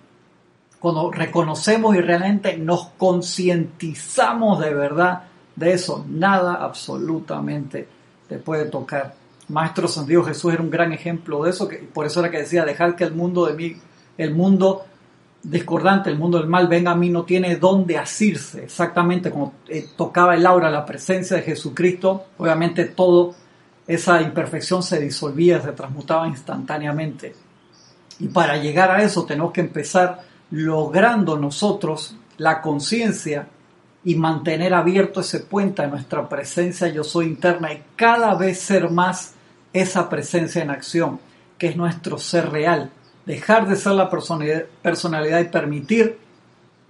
[0.80, 5.24] Cuando reconocemos y realmente nos concientizamos de verdad
[5.56, 7.88] de eso, nada absolutamente
[8.28, 9.16] te puede tocar.
[9.50, 12.64] Maestro San Jesús era un gran ejemplo de eso, que, por eso era que decía,
[12.64, 13.76] dejar que el mundo de mí,
[14.18, 14.86] el mundo
[15.44, 18.64] discordante, el mundo del mal, venga a mí, no tiene dónde asirse.
[18.64, 23.36] Exactamente como eh, tocaba el aura, la presencia de Jesucristo, obviamente todo
[23.88, 27.36] esa imperfección se disolvía, se transmutaba instantáneamente.
[28.20, 33.48] Y para llegar a eso tenemos que empezar logrando nosotros la conciencia
[34.04, 38.90] y mantener abierto ese puente a nuestra presencia yo soy interna y cada vez ser
[38.90, 39.36] más
[39.74, 41.20] esa presencia en acción,
[41.58, 42.92] que es nuestro ser real,
[43.26, 46.18] dejar de ser la personalidad y permitir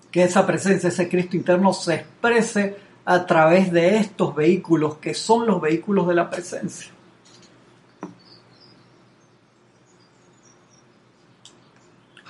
[0.09, 5.45] que esa presencia, ese Cristo interno se exprese a través de estos vehículos que son
[5.45, 6.91] los vehículos de la presencia.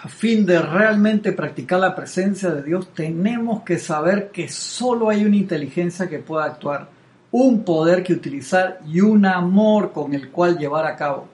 [0.03, 5.23] A fin de realmente practicar la presencia de Dios, tenemos que saber que solo hay
[5.23, 6.89] una inteligencia que pueda actuar,
[7.29, 11.27] un poder que utilizar y un amor con el cual llevar a cabo.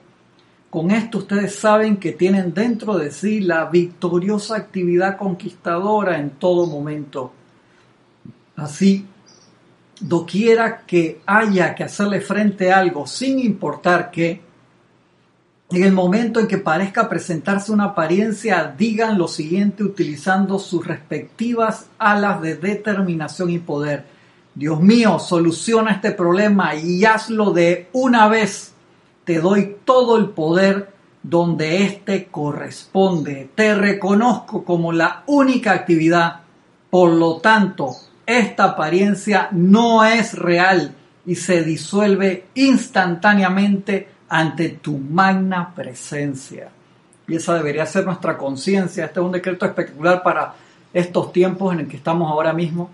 [0.68, 6.66] Con esto ustedes saben que tienen dentro de sí la victoriosa actividad conquistadora en todo
[6.66, 7.32] momento.
[8.54, 9.06] Así,
[9.98, 14.42] doquiera que haya que hacerle frente a algo, sin importar qué,
[15.70, 21.86] en el momento en que parezca presentarse una apariencia, digan lo siguiente utilizando sus respectivas
[21.98, 24.06] alas de determinación y poder.
[24.54, 28.72] Dios mío, soluciona este problema y hazlo de una vez
[29.28, 30.90] te doy todo el poder
[31.22, 33.50] donde éste corresponde.
[33.54, 36.40] Te reconozco como la única actividad.
[36.88, 40.94] Por lo tanto, esta apariencia no es real
[41.26, 46.68] y se disuelve instantáneamente ante tu magna presencia.
[47.26, 49.04] Y esa debería ser nuestra conciencia.
[49.04, 50.54] Este es un decreto espectacular para
[50.92, 52.90] estos tiempos en el que estamos ahora mismo.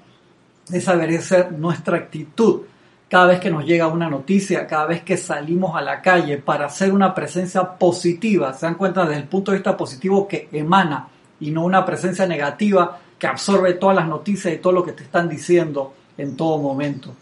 [0.72, 2.62] Esa debería ser nuestra actitud
[3.08, 6.66] cada vez que nos llega una noticia, cada vez que salimos a la calle para
[6.66, 11.06] hacer una presencia positiva, se dan cuenta desde el punto de vista positivo que emana
[11.38, 15.04] y no una presencia negativa que absorbe todas las noticias y todo lo que te
[15.04, 17.14] están diciendo en todo momento.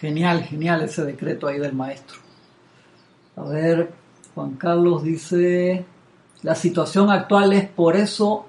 [0.00, 2.18] Genial, genial ese decreto ahí del maestro.
[3.36, 3.92] A ver,
[4.34, 5.84] Juan Carlos dice,
[6.42, 8.46] la situación actual es por eso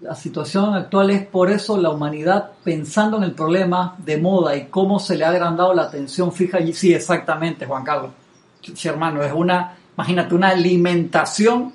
[0.00, 4.66] la situación actual es por eso la humanidad pensando en el problema de moda y
[4.66, 6.72] cómo se le ha agrandado la atención fija allí.
[6.72, 8.12] Sí, exactamente, Juan Carlos.
[8.62, 11.72] Sí, hermano, es una, imagínate, una alimentación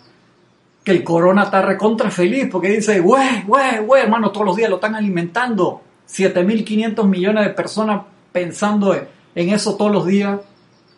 [0.84, 4.70] que el corona está recontra feliz porque dice, güey, güey, güey, hermano, todos los días
[4.70, 5.82] lo están alimentando.
[6.08, 10.42] 7.500 millones de personas pensando en eso todos los días.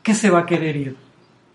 [0.02, 0.98] ¿Qué se va a querer ir?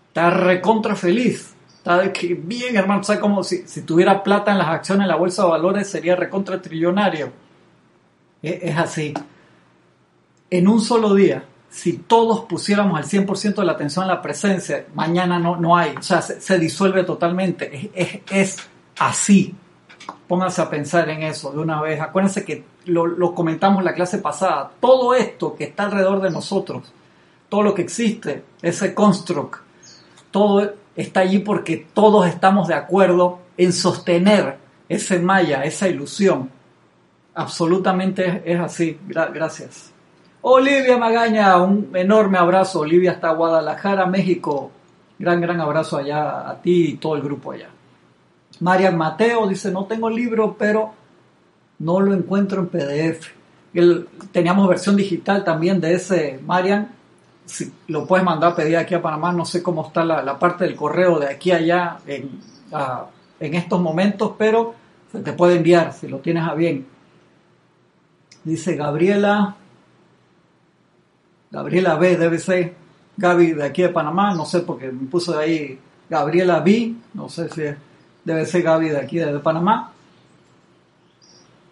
[0.07, 1.53] Está recontra feliz.
[1.77, 5.43] Está que bien, hermano, ¿sabes como si, tuviera plata en las acciones en la bolsa
[5.43, 7.31] de valores sería recontra trillonario?
[8.41, 9.13] Es, es así.
[10.49, 14.85] En un solo día, si todos pusiéramos al 100% de la atención en la presencia,
[14.93, 17.89] mañana no, no hay, o sea, se, disuelve totalmente.
[17.95, 19.55] Es, es, es, así.
[20.27, 22.01] Pónganse a pensar en eso de una vez.
[22.01, 24.71] Acuérdense que lo, comentamos en la clase pasada.
[24.79, 26.91] Todo esto que está alrededor de nosotros,
[27.49, 29.61] todo lo que existe, ese construct,
[30.31, 34.57] todo está allí porque todos estamos de acuerdo en sostener
[34.89, 36.49] ese maya, esa ilusión.
[37.33, 38.99] Absolutamente es así.
[39.07, 39.91] gracias.
[40.41, 42.79] Olivia Magaña, un enorme abrazo.
[42.79, 44.71] Olivia hasta Guadalajara, México.
[45.19, 47.69] Gran, gran abrazo allá a ti y todo el grupo allá.
[48.59, 50.93] Marian Mateo dice, no tengo libro, pero
[51.81, 53.27] no lo encuentro en PDF.
[54.31, 56.91] teníamos versión digital también de ese, Marian,
[57.45, 60.63] si lo puedes mandar a pedir aquí a Panamá, no sé cómo está la, parte
[60.63, 62.39] del correo de aquí allá en,
[63.39, 64.75] en estos momentos, pero
[65.11, 66.85] se te puede enviar si lo tienes a bien.
[68.43, 69.55] Dice Gabriela,
[71.49, 72.73] Gabriela B debe ser
[73.17, 75.79] Gaby de aquí de Panamá, no sé porque me puso de ahí
[76.09, 77.63] Gabriela B, no sé si
[78.23, 79.91] debe ser Gaby de aquí de Panamá.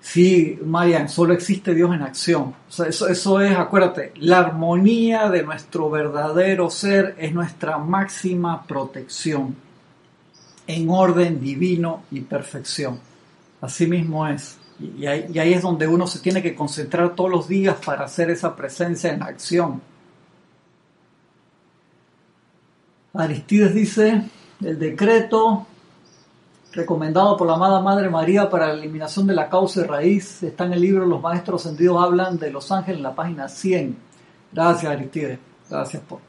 [0.01, 2.55] Sí, Marian, solo existe Dios en acción.
[2.87, 9.55] eso, es, acuérdate, la armonía de nuestro verdadero ser es nuestra máxima protección
[10.67, 12.99] en orden divino y perfección.
[13.61, 14.57] Así mismo es.
[14.79, 18.55] Y ahí es donde uno se tiene que concentrar todos los días para hacer esa
[18.55, 19.81] presencia en acción.
[23.13, 24.23] Aristides dice,
[24.61, 25.67] el decreto
[26.71, 30.65] recomendado por la amada Madre María para la eliminación de la causa y raíz está
[30.65, 33.97] en el libro Los Maestros Ascendidos hablan de los ángeles en la página 100.
[34.51, 35.39] Gracias Aristides,
[35.69, 36.19] gracias por,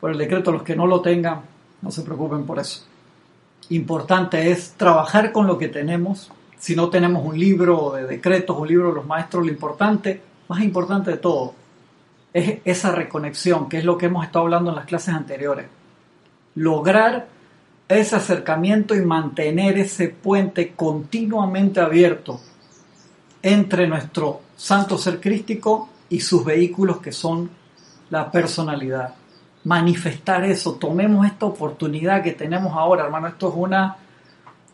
[0.00, 0.52] por el decreto.
[0.52, 1.42] Los que no lo tengan,
[1.82, 2.84] no se preocupen por eso.
[3.70, 6.30] Importante es trabajar con lo que tenemos.
[6.58, 10.60] Si no tenemos un libro de decretos, un libro de los maestros, lo importante, más
[10.62, 11.54] importante de todo,
[12.32, 15.66] es esa reconexión, que es lo que hemos estado hablando en las clases anteriores
[16.58, 17.28] lograr
[17.88, 22.40] ese acercamiento y mantener ese puente continuamente abierto
[23.42, 27.50] entre nuestro santo ser crístico y sus vehículos que son
[28.10, 29.14] la personalidad.
[29.64, 33.96] Manifestar eso, tomemos esta oportunidad que tenemos ahora, hermano, esto es una,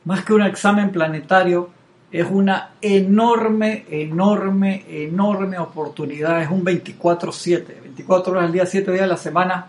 [0.04, 1.70] más que un examen planetario,
[2.10, 9.04] es una enorme, enorme, enorme oportunidad, es un 24/7, 24 horas al día, 7 días
[9.04, 9.66] a la semana,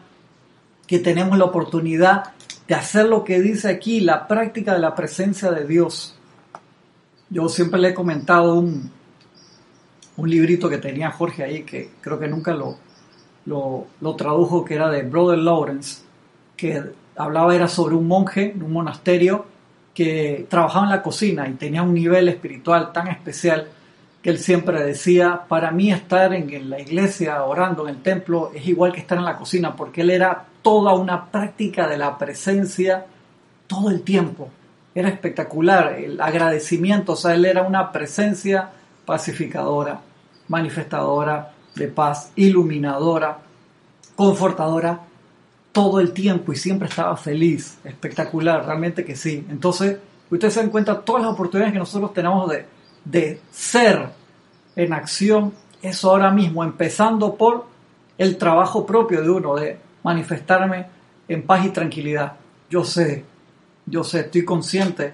[0.86, 2.34] que tenemos la oportunidad
[2.68, 6.16] de hacer lo que dice aquí, la práctica de la presencia de Dios.
[7.30, 8.92] Yo siempre le he comentado un,
[10.18, 12.78] un librito que tenía Jorge ahí, que creo que nunca lo,
[13.46, 16.04] lo, tradujo, que era de Brother Lawrence,
[16.56, 16.82] que
[17.16, 19.46] hablaba era sobre un monje en un monasterio
[19.94, 23.68] que trabajaba en la cocina y tenía un nivel espiritual tan especial
[24.26, 28.66] que él siempre decía, para mí estar en, la iglesia orando en el templo es
[28.66, 33.06] igual que estar en la cocina, porque él era toda una práctica de la presencia
[33.68, 34.50] todo el tiempo.
[34.96, 38.72] Era espectacular el agradecimiento, o sea, él era una presencia
[39.06, 40.02] pacificadora,
[40.48, 43.38] manifestadora de paz, iluminadora,
[44.16, 45.02] confortadora
[45.72, 49.46] todo el tiempo y siempre estaba feliz, espectacular, realmente que sí.
[49.52, 50.00] Entonces,
[50.32, 52.74] ustedes se dan cuenta todas las oportunidades que nosotros tenemos de
[53.06, 54.10] de ser
[54.76, 57.66] en acción, eso ahora mismo, empezando por
[58.18, 60.88] el trabajo propio de uno, de manifestarme
[61.28, 62.34] en paz y tranquilidad.
[62.70, 63.24] Yo sé,
[63.86, 65.14] yo sé, estoy consciente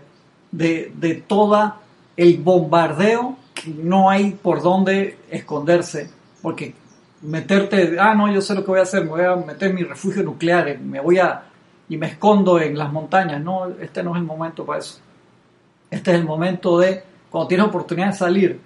[0.52, 1.76] de, de todo
[2.16, 6.10] el bombardeo que no hay por dónde esconderse,
[6.42, 6.74] porque
[7.22, 9.84] meterte, ah, no, yo sé lo que voy a hacer, me voy a meter mi
[9.84, 11.44] refugio nuclear, me voy a,
[11.90, 15.00] y me escondo en las montañas, no, este no es el momento para eso.
[15.90, 18.60] Este es el momento de cuando tienes oportunidad de salir,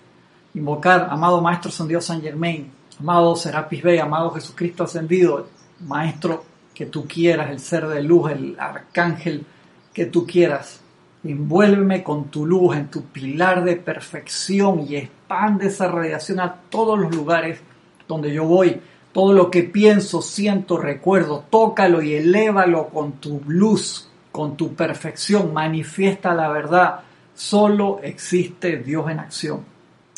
[0.55, 5.47] invocar, amado Maestro San Dios San Germain, amado Serapis Bey, amado Jesucristo ascendido,
[5.81, 6.43] Maestro
[6.73, 9.45] que tú quieras, el ser de luz, el arcángel
[9.93, 10.81] que tú quieras.
[11.23, 16.99] Envuélveme con tu luz, en tu pilar de perfección y expande esa radiación a todos
[16.99, 17.59] los lugares
[18.07, 18.81] donde yo voy.
[19.13, 25.53] Todo lo que pienso, siento, recuerdo, tócalo y elévalo con tu luz, con tu perfección.
[25.53, 26.99] Manifiesta la verdad
[27.35, 29.65] Solo existe Dios en acción.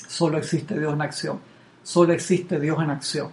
[0.07, 1.39] Solo existe Dios en acción.
[1.82, 3.30] Solo existe Dios en acción.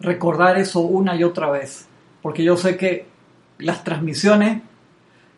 [0.00, 1.86] Recordar eso una y otra vez.
[2.22, 3.06] Porque yo sé que
[3.58, 4.62] las transmisiones,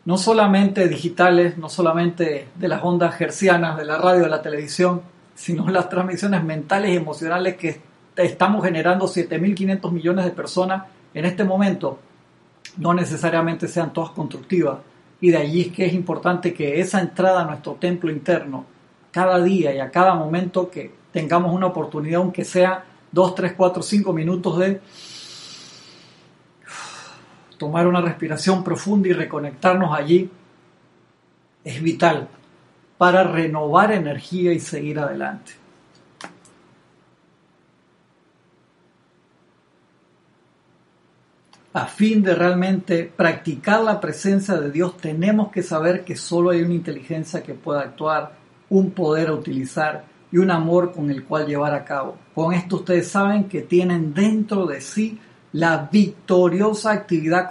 [0.04, 5.00] no solamente digitales, no solamente de las ondas hercianas, de la radio, de la televisión,
[5.34, 7.80] sino las transmisiones mentales y emocionales que
[8.14, 10.84] estamos generando 7.500 millones de personas
[11.14, 11.98] en este momento,
[12.76, 14.78] no necesariamente sean todas constructivas
[15.20, 18.66] y de allí es que es importante que esa entrada a nuestro templo interno,
[19.10, 23.82] cada día y a cada momento que tengamos una oportunidad, aunque sea 2, 3, 4,
[23.82, 24.80] 5 minutos de
[27.58, 30.30] tomar una respiración profunda y reconectarnos allí,
[31.64, 32.28] es vital
[32.98, 35.52] para renovar energía y seguir adelante.
[41.76, 46.62] A fin de realmente practicar la presencia de Dios, tenemos que saber que solo hay
[46.62, 48.32] una inteligencia que pueda actuar,
[48.70, 52.16] un poder a utilizar y un amor con el cual llevar a cabo.
[52.34, 55.20] Con esto ustedes saben que tienen dentro de sí
[55.52, 57.50] la victoriosa actividad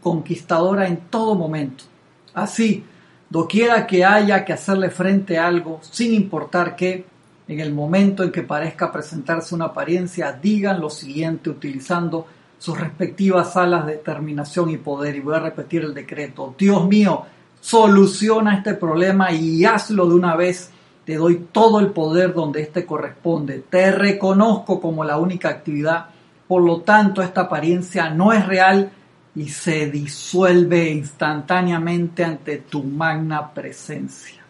[0.00, 1.84] conquistadora en todo momento.
[2.32, 2.82] Así,
[3.28, 7.04] doquiera que haya que hacerle frente a algo, sin importar qué,
[7.46, 12.26] en el momento en que parezca presentarse una apariencia, digan lo siguiente utilizando
[12.60, 15.16] sus respectivas salas de determinación y poder.
[15.16, 16.54] Y voy a repetir el decreto.
[16.58, 17.24] Dios mío,
[17.58, 20.70] soluciona este problema y hazlo de una vez.
[21.06, 23.64] Te doy todo el poder donde éste corresponde.
[23.70, 26.08] Te reconozco como la única actividad.
[26.46, 28.92] Por lo tanto, esta apariencia no es real
[29.34, 34.42] y se disuelve instantáneamente ante tu magna presencia.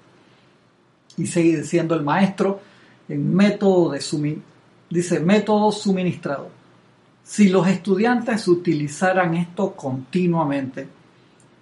[1.17, 2.61] Y sigue diciendo el maestro
[3.09, 4.41] en método de
[4.89, 6.60] dice método suministrado
[7.31, 10.89] si los estudiantes utilizaran esto continuamente,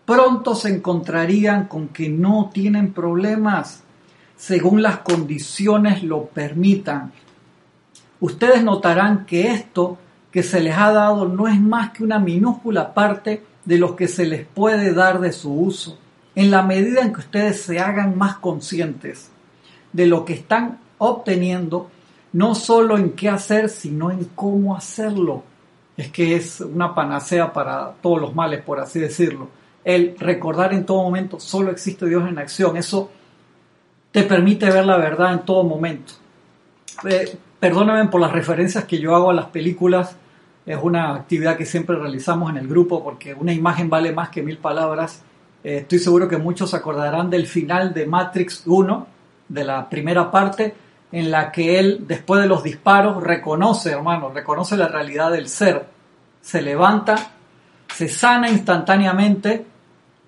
[0.06, 3.82] pronto se encontrarían con que no tienen problemas
[4.34, 7.12] según las condiciones lo permitan.
[8.18, 9.98] Ustedes notarán que esto
[10.32, 14.08] que se les ha dado no es más que una minúscula parte de lo que
[14.08, 15.98] se les puede dar de su uso,
[16.34, 19.30] en la medida en que ustedes se hagan más conscientes
[19.92, 21.90] de lo que están obteniendo,
[22.32, 25.44] no solo en qué hacer, sino en cómo hacerlo.
[25.98, 29.48] Es que es una panacea para todos los males, por así decirlo.
[29.82, 32.76] El recordar en todo momento, solo existe Dios en acción.
[32.76, 33.10] Eso
[34.12, 36.12] te permite ver la verdad en todo momento.
[37.04, 40.16] Eh, perdónenme por las referencias que yo hago a las películas.
[40.64, 44.40] Es una actividad que siempre realizamos en el grupo porque una imagen vale más que
[44.40, 45.24] mil palabras.
[45.64, 49.06] Eh, estoy seguro que muchos acordarán del final de Matrix 1,
[49.48, 50.76] de la primera parte,
[51.12, 55.86] en la que él, después de los disparos, reconoce, hermano, reconoce la realidad del ser.
[56.40, 57.30] Se levanta,
[57.94, 59.64] se sana instantáneamente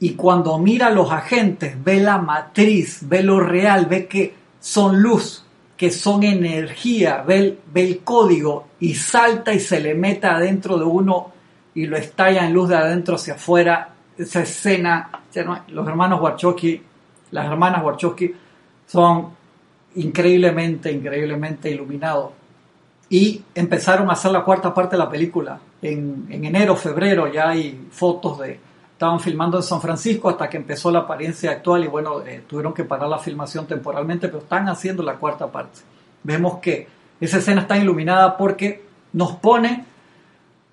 [0.01, 5.01] y cuando mira a los agentes, ve la matriz, ve lo real, ve que son
[5.03, 5.45] luz,
[5.77, 11.33] que son energía, ve el, código y salta y se le mete adentro de uno
[11.75, 13.91] y lo estalla en luz de adentro hacia afuera.
[14.17, 15.11] Esa escena,
[15.69, 16.83] los hermanos Warchowski,
[17.31, 18.35] las hermanas Warchowski
[18.87, 19.40] son
[19.95, 22.33] increíblemente, increíblemente iluminados.
[23.09, 25.59] Y empezaron a hacer la cuarta parte de la película.
[25.83, 28.61] En, en enero, febrero ya hay fotos de,
[29.01, 32.75] estaban filmando en San Francisco hasta que empezó la apariencia actual y bueno, eh, tuvieron
[32.75, 35.81] que parar la filmación temporalmente, pero están haciendo la cuarta parte.
[36.23, 36.87] Vemos que
[37.19, 38.85] esa escena está iluminada porque
[39.15, 39.87] nos pone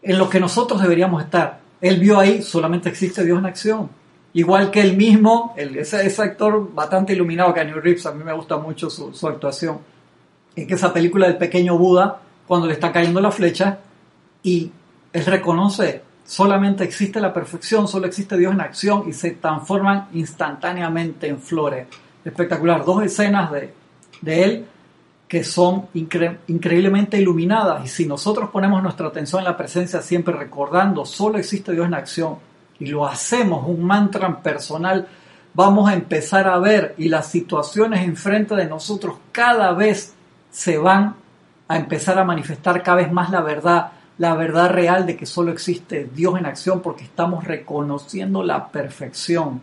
[0.02, 1.62] en lo que nosotros deberíamos estar.
[1.80, 3.90] Él vio ahí, solamente existe Dios en acción.
[4.38, 8.88] Igual que él mismo, ese, actor bastante iluminado, New Reeves, a mí me gusta mucho
[8.88, 9.80] su, su actuación.
[10.56, 13.80] Es que esa película del pequeño Buda, cuando le está cayendo la flecha,
[14.44, 14.72] y
[15.12, 21.28] él reconoce solamente existe la perfección, solo existe Dios en acción y se transforman instantáneamente
[21.28, 21.88] en flores.
[22.24, 22.86] Espectacular.
[22.86, 23.74] Dos escenas de,
[24.44, 24.68] Él
[25.28, 31.06] que son increíblemente iluminadas y si nosotros ponemos nuestra atención en la presencia siempre recordando,
[31.08, 32.38] solo existe Dios en acción
[32.80, 35.08] y lo hacemos un mantra personal,
[35.54, 40.14] vamos a empezar a ver y las situaciones enfrente de nosotros cada vez
[40.52, 41.16] se van
[41.68, 45.52] a empezar a manifestar cada vez más la verdad la verdad real de que solo
[45.52, 49.62] existe Dios en acción porque estamos reconociendo la perfección.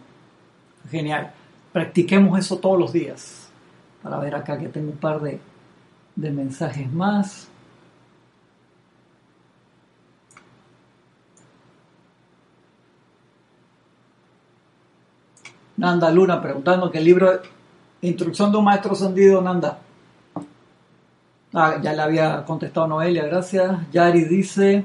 [0.91, 1.33] Genial.
[1.73, 3.49] Practiquemos eso todos los días.
[4.03, 5.41] Para ver acá que tengo un par de,
[6.15, 7.49] de mensajes más.
[15.77, 17.41] Nanda Luna preguntando que el libro
[18.03, 19.79] Instrucción de un maestro ascendido, Nanda,
[21.57, 23.89] Ah, ya le había contestado Noelia, gracias.
[23.93, 24.85] Yari dice,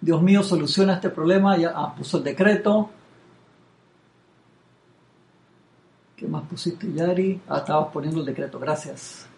[0.00, 1.56] Dios mío, soluciona este problema.
[1.56, 2.90] Ya ah, puso el decreto.
[6.16, 7.40] ¿Qué más pusiste, Yari?
[7.48, 9.28] Ah, estabas poniendo el decreto, gracias.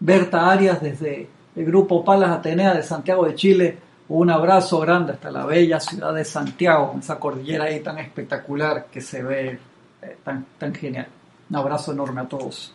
[0.00, 3.78] Berta Arias desde el grupo Palas Atenea de Santiago de Chile.
[4.08, 9.02] Un abrazo grande hasta la bella ciudad de Santiago, esa cordillera ahí tan espectacular que
[9.02, 9.58] se ve
[10.24, 11.08] tan, genial.
[11.50, 12.72] Un abrazo enorme a todos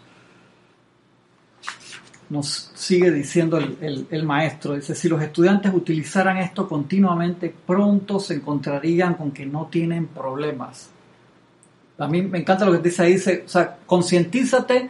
[2.32, 9.15] nos sigue diciendo el, maestro, dice, si los estudiantes utilizaran esto continuamente, pronto se encontrarían
[9.15, 10.91] con que no tienen problemas.
[11.97, 14.89] A mí me encanta lo que dice ahí, dice, o sea, concientízate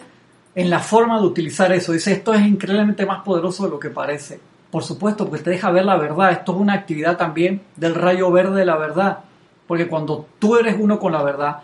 [0.54, 1.94] en la forma de utilizar eso.
[1.94, 4.40] Dice, esto es increíblemente más poderoso de lo que parece.
[4.70, 6.32] Por supuesto, porque te deja ver la verdad.
[6.32, 9.20] Esto es una actividad también del rayo verde de la verdad.
[9.68, 11.58] Porque cuando tú eres uno con la verdad,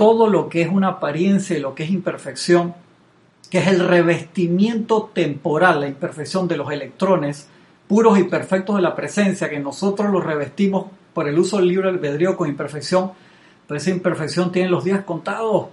[0.00, 2.74] todo lo que es una apariencia y lo que es imperfección,
[3.50, 7.48] que es el revestimiento temporal, la imperfección de los electrones
[7.86, 11.90] puros y perfectos de la presencia, que nosotros los revestimos por el uso del libre
[11.90, 13.12] albedrío con imperfección,
[13.68, 15.66] pero esa imperfección tiene los días contados,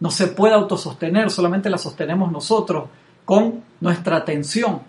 [0.00, 2.84] no se puede autosostener, solamente la sostenemos nosotros
[3.26, 4.80] con nuestra atención.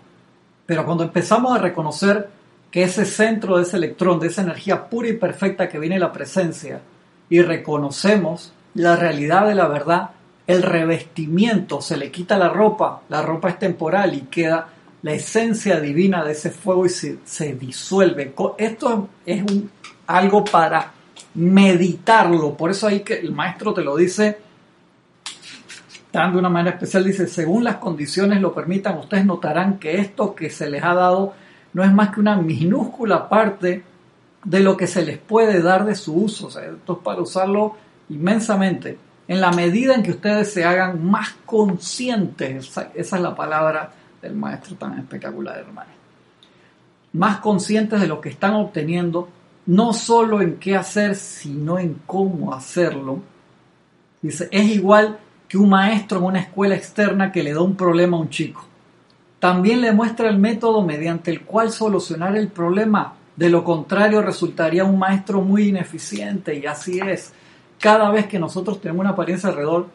[0.64, 2.30] Pero cuando empezamos a reconocer
[2.70, 6.00] que ese centro de ese electrón, de esa energía pura y perfecta que viene de
[6.00, 6.80] la presencia,
[7.28, 10.10] y reconocemos la realidad de la verdad,
[10.46, 14.68] el revestimiento, se le quita la ropa, la ropa es temporal y queda
[15.02, 18.34] la esencia divina de ese fuego y se, disuelve.
[18.56, 19.44] Esto es
[20.06, 20.92] algo para
[21.34, 24.38] meditarlo, por eso ahí que el maestro te lo dice
[26.12, 30.50] de una manera especial, dice, según las condiciones lo permitan, ustedes notarán que esto que
[30.50, 31.34] se les ha dado
[31.72, 33.84] no es más que una minúscula parte
[34.42, 36.48] de lo que se les puede dar de su uso.
[36.48, 37.76] esto es para usarlo
[38.08, 38.98] inmensamente
[39.28, 43.90] en la medida en que ustedes se hagan más conscientes, esa, es la palabra
[44.22, 45.90] del maestro tan espectacular, hermano,
[47.12, 49.28] más conscientes de lo que están obteniendo,
[49.66, 53.20] no solo en qué hacer, sino en cómo hacerlo.
[54.22, 58.16] Dice, es igual que un maestro en una escuela externa que le da un problema
[58.16, 58.64] a un chico.
[59.38, 63.14] También le muestra el método mediante el cual solucionar el problema.
[63.36, 67.32] De lo contrario, resultaría un maestro muy ineficiente y así es.
[67.80, 69.86] Cada vez que nosotros tenemos una apariencia alrededor,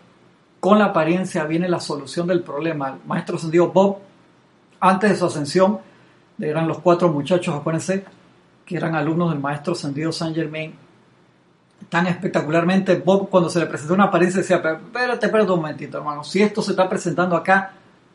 [0.59, 2.89] con la apariencia viene la solución del problema.
[2.89, 3.97] El maestro ascendido Bob,
[4.79, 5.79] antes de su ascensión,
[6.39, 8.05] eran los cuatro muchachos, acuérdense,
[8.65, 10.73] que eran alumnos del maestro ascendido Saint Germain,
[11.89, 16.23] tan espectacularmente, Bob cuando se le presentó una apariencia decía, espérate, espérate un momentito, hermano,
[16.23, 17.73] si esto se está presentando acá,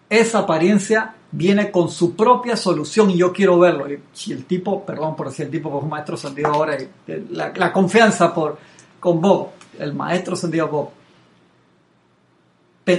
[0.09, 3.91] esa apariencia viene con su propia solución y yo quiero verlo.
[3.91, 6.89] Y si el tipo, perdón por decir el tipo, porque maestro ascendido ahora, y
[7.31, 8.59] la, la, confianza por,
[8.99, 10.91] con Bob, el maestro ascendido Bob,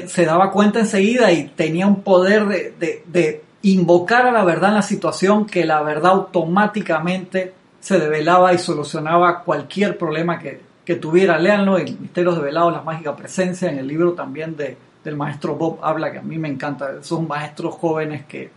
[0.08, 4.76] se daba cuenta enseguida y tenía un poder de, de, invocar a la verdad en
[4.76, 11.38] la situación que la verdad automáticamente se develaba y solucionaba cualquier problema que, que tuviera.
[11.38, 15.80] Léanlo en Misterios Develados, la mágica presencia, en el libro también de, del maestro Bob
[15.82, 17.04] habla, que a mí me encanta.
[17.04, 18.52] Son maestros jóvenes que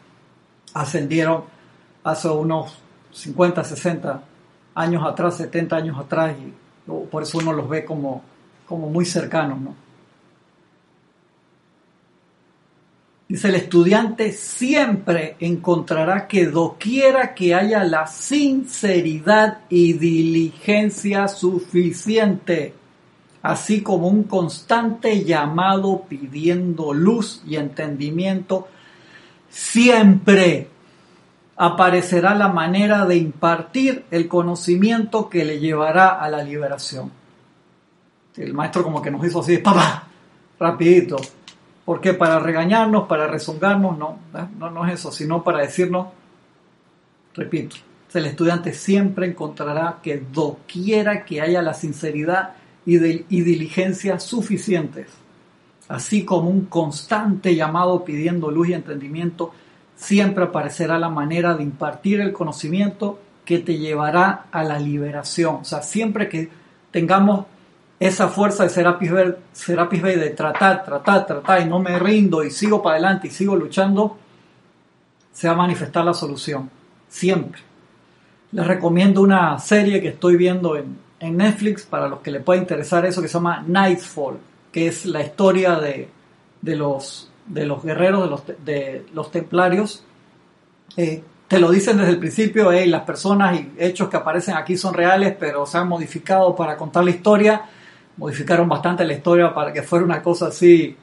[0.75, 1.45] ascendieron
[2.05, 2.79] hace unos
[3.12, 4.23] 50, 60
[4.75, 6.35] años atrás, 70 años atrás,
[6.87, 8.22] por eso uno los ve como,
[8.66, 9.74] como muy cercanos, ¿no?
[13.33, 22.74] Dice, el estudiante siempre encontrará que doquiera que haya la sinceridad y diligencia suficiente,
[23.41, 28.68] así como un constante llamado pidiendo luz y entendimiento,
[29.49, 30.68] siempre
[31.65, 37.13] aparecerá la manera de impartir el conocimiento que le llevará a la liberación.
[38.37, 40.09] El maestro como que nos hizo así, papá,
[40.59, 41.19] rapidito,
[41.85, 44.19] porque para regañarnos, para rezongarnos, no,
[44.59, 46.09] no, es eso, sino para decirnos,
[47.33, 47.77] repito,
[48.13, 52.55] el estudiante siempre encontrará que doquiera que haya la sinceridad
[52.85, 55.11] y diligencia suficientes,
[55.87, 59.53] así como un constante llamado pidiendo luz y entendimiento,
[59.97, 65.57] siempre aparecerá la manera de impartir el conocimiento que te llevará a la liberación.
[65.57, 66.49] O sea, siempre que
[66.90, 67.47] tengamos
[67.99, 72.82] esa fuerza de Serapis Bay, de tratar, tratar, tratar y no me rindo y sigo
[72.82, 74.18] para adelante y sigo luchando,
[75.32, 76.68] se va a manifestar la solución.
[77.09, 77.61] Siempre.
[78.53, 82.61] Les recomiendo una serie que estoy viendo en, en Netflix para los que les pueda
[82.61, 84.38] interesar eso que se llama Nightfall,
[84.72, 86.09] que es la historia de,
[86.61, 90.05] de los, de los guerreros, de los, de los templarios.
[90.97, 94.76] Eh, te lo dicen desde el principio, hey, las personas y hechos que aparecen aquí
[94.76, 97.62] son reales, pero se han modificado para contar la historia
[98.16, 100.97] modificaron bastante la historia para que fuera una cosa así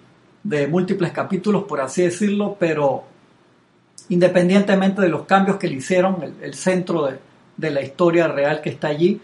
[0.44, 3.04] de múltiples capítulos, por así decirlo, pero
[4.10, 7.20] independientemente de los cambios que le hicieron, el, centro de,
[7.58, 9.20] de, la historia real que está allí,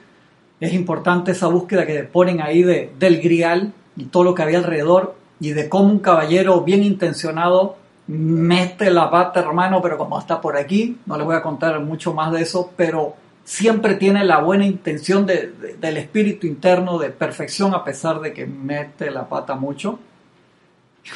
[0.59, 4.57] es importante esa búsqueda que ponen ahí de, del grial y todo lo que había
[4.57, 7.78] alrededor y de cómo un caballero bien intencionado
[8.08, 12.14] mete la pata, hermano, pero como está por aquí, no les voy a contar mucho
[12.14, 17.74] más de eso, pero siempre tiene la buena intención de, del espíritu interno de perfección
[17.74, 20.00] a pesar de que mete la pata mucho.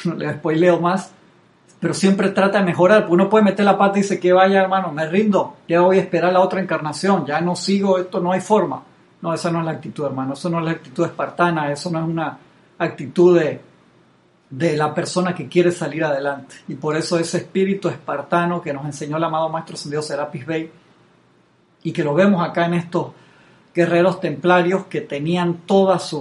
[0.04, 1.10] No le spoileo más,
[1.80, 3.06] pero siempre trata de mejorar.
[3.08, 6.00] Uno puede meter la pata y dice que vaya hermano, me rindo, ya voy a
[6.00, 8.84] esperar la otra encarnación, ya no sigo esto, no hay forma.
[9.20, 11.98] No, esa no es la actitud hermano, eso no es la actitud espartana, eso no
[11.98, 12.38] es una
[12.78, 13.60] actitud de,
[14.50, 16.56] de la persona que quiere salir adelante.
[16.68, 20.70] Y por eso ese espíritu espartano que nos enseñó el amado Maestro Ascendido Serapis Bey,
[21.82, 23.12] y que lo vemos acá en estos
[23.74, 26.14] guerreros templarios que tenían todos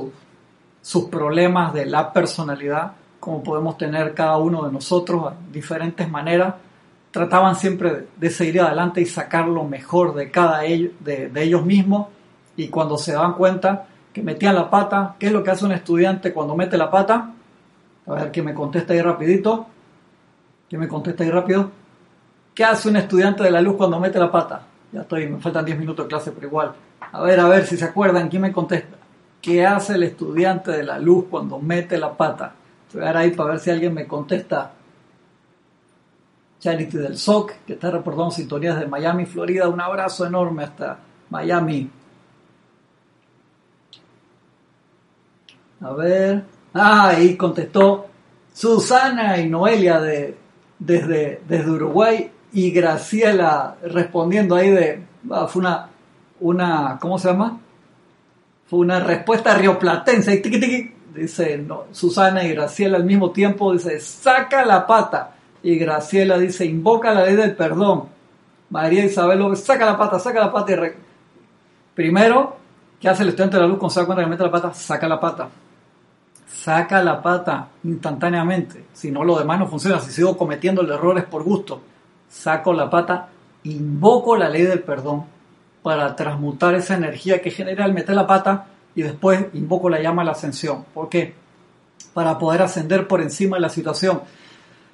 [0.81, 6.55] sus problemas de la personalidad, como podemos tener cada uno de nosotros de diferentes maneras,
[7.11, 12.07] trataban siempre de seguir adelante y sacar lo mejor de cada ellos, de, ellos mismos
[12.55, 15.71] y cuando se daban cuenta que metían la pata, ¿qué es lo que hace un
[15.71, 17.33] estudiante cuando mete la pata?
[18.09, 19.67] A ver, que me contesta ahí rapidito.
[20.67, 21.71] que me contesta ahí rápido?
[22.55, 24.63] ¿Qué hace un estudiante de la luz cuando mete la pata?
[24.91, 26.73] Ya estoy, me faltan 10 minutos de clase, pero igual.
[27.11, 28.97] A ver, a ver si se acuerdan, ¿quién me contesta?
[29.39, 32.53] ¿Qué hace el estudiante de la luz cuando mete la pata?
[32.93, 34.73] Voy a ver ahí para ver si alguien me contesta.
[36.59, 39.69] Charity del SOC, que está reportando sintonías de Miami, Florida.
[39.69, 40.99] Un abrazo enorme hasta
[41.29, 41.89] Miami.
[45.81, 46.58] A ver.
[46.73, 48.07] Ah, ahí contestó
[48.53, 50.35] Susana y Noelia de,
[50.77, 55.89] desde, desde Uruguay y Graciela respondiendo ahí de, ah, fue una,
[56.39, 57.59] una, ¿cómo se llama?
[58.67, 60.41] Fue una respuesta rioplatense,
[61.15, 66.65] dice no, Susana y Graciela al mismo tiempo, dice, saca la pata, y Graciela dice,
[66.65, 68.05] invoca la ley del perdón.
[68.69, 70.73] María Isabel López, saca la pata, saca la pata.
[70.73, 70.91] Y
[71.95, 72.55] Primero,
[72.99, 74.73] ¿qué hace el estudiante de la luz cuando se da cuenta que mete la pata?
[74.73, 75.49] Saca la pata.
[76.51, 78.85] Saca la pata instantáneamente.
[78.93, 79.99] Si no, lo demás no funciona.
[79.99, 81.81] Si sigo cometiendo errores por gusto,
[82.27, 83.29] saco la pata,
[83.63, 85.25] invoco la ley del perdón
[85.81, 90.23] para transmutar esa energía que genera el meter la pata y después invoco la llama
[90.23, 90.85] a la ascensión.
[90.93, 91.33] ¿Por qué?
[92.13, 94.21] Para poder ascender por encima de la situación.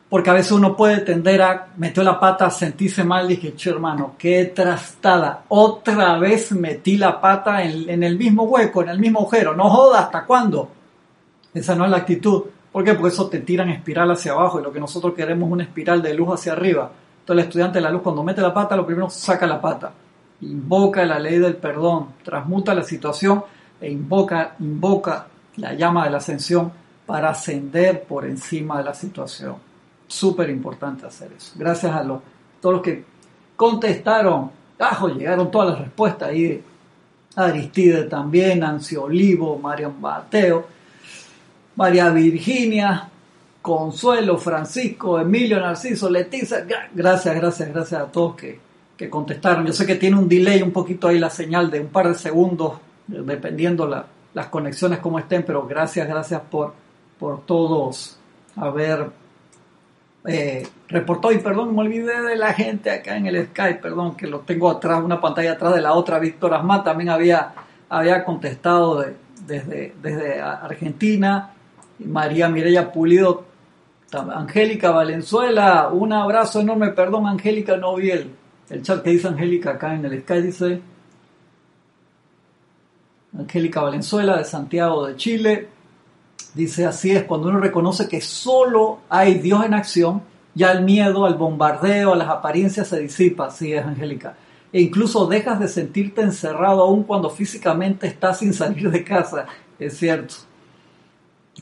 [0.07, 4.13] Porque a veces uno puede tender a meter la pata, sentirse mal, dije, che hermano,
[4.19, 5.45] qué trastada.
[5.47, 9.55] Otra vez metí la pata en, en el mismo hueco, en el mismo agujero.
[9.55, 10.69] No joda, ¿hasta cuándo?
[11.55, 12.43] Esa no es la actitud.
[12.71, 12.93] ¿Por qué?
[12.93, 15.63] Porque eso te tira en espiral hacia abajo y lo que nosotros queremos es una
[15.63, 16.91] espiral de luz hacia arriba.
[17.21, 19.93] Entonces el estudiante de la luz cuando mete la pata, lo primero saca la pata,
[20.41, 23.43] invoca la ley del perdón, transmuta la situación
[23.79, 26.71] e invoca, invoca la llama de la ascensión
[27.05, 29.55] para ascender por encima de la situación.
[30.07, 31.53] Súper importante hacer eso.
[31.55, 32.19] Gracias a los,
[32.59, 33.05] todos los que
[33.55, 36.61] contestaron, ajo, llegaron todas las respuestas ahí.
[37.37, 40.74] Aristide también, Nancy Olivo, Marian Bateo.
[41.75, 43.09] María Virginia,
[43.61, 46.65] Consuelo, Francisco, Emilio, Narciso, Leticia.
[46.93, 48.59] Gracias, gracias, gracias a todos que,
[49.09, 49.65] contestaron.
[49.65, 52.15] Yo sé que tiene un delay un poquito ahí la señal de un par de
[52.15, 52.73] segundos,
[53.07, 53.87] dependiendo
[54.33, 56.73] las conexiones como estén, pero gracias, gracias por,
[57.19, 58.17] por todos
[58.55, 59.09] haber
[60.27, 61.33] eh, reportado.
[61.33, 64.69] Y perdón, me olvidé de la gente acá en el Skype, perdón, que lo tengo
[64.69, 66.19] atrás, una pantalla atrás de la otra.
[66.19, 67.53] Víctor Asma también había,
[67.89, 69.05] había contestado
[69.45, 71.54] desde, desde Argentina.
[71.99, 73.45] María Mireya Pulido,
[74.11, 78.31] Angélica Valenzuela, un abrazo enorme, perdón Angélica, no vi el,
[78.81, 80.81] chat que dice Angélica acá en el Sky, dice
[83.37, 85.67] Angélica Valenzuela de Santiago de Chile,
[86.53, 90.21] dice así es, cuando uno reconoce que solo hay Dios en acción,
[90.53, 94.37] ya el miedo al bombardeo, a las apariencias se disipa, así es Angélica.
[94.71, 99.45] E incluso dejas de sentirte encerrado aún cuando físicamente estás sin salir de casa,
[99.79, 100.35] es cierto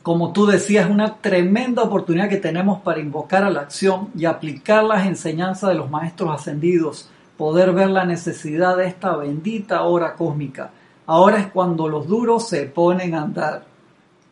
[0.02, 4.84] como tú decías, una tremenda oportunidad que tenemos para invocar a la acción y aplicar
[4.84, 10.72] las enseñanzas de los maestros ascendidos, poder ver la necesidad de esta bendita hora cósmica.
[11.06, 13.66] Ahora es cuando los duros se ponen a andar.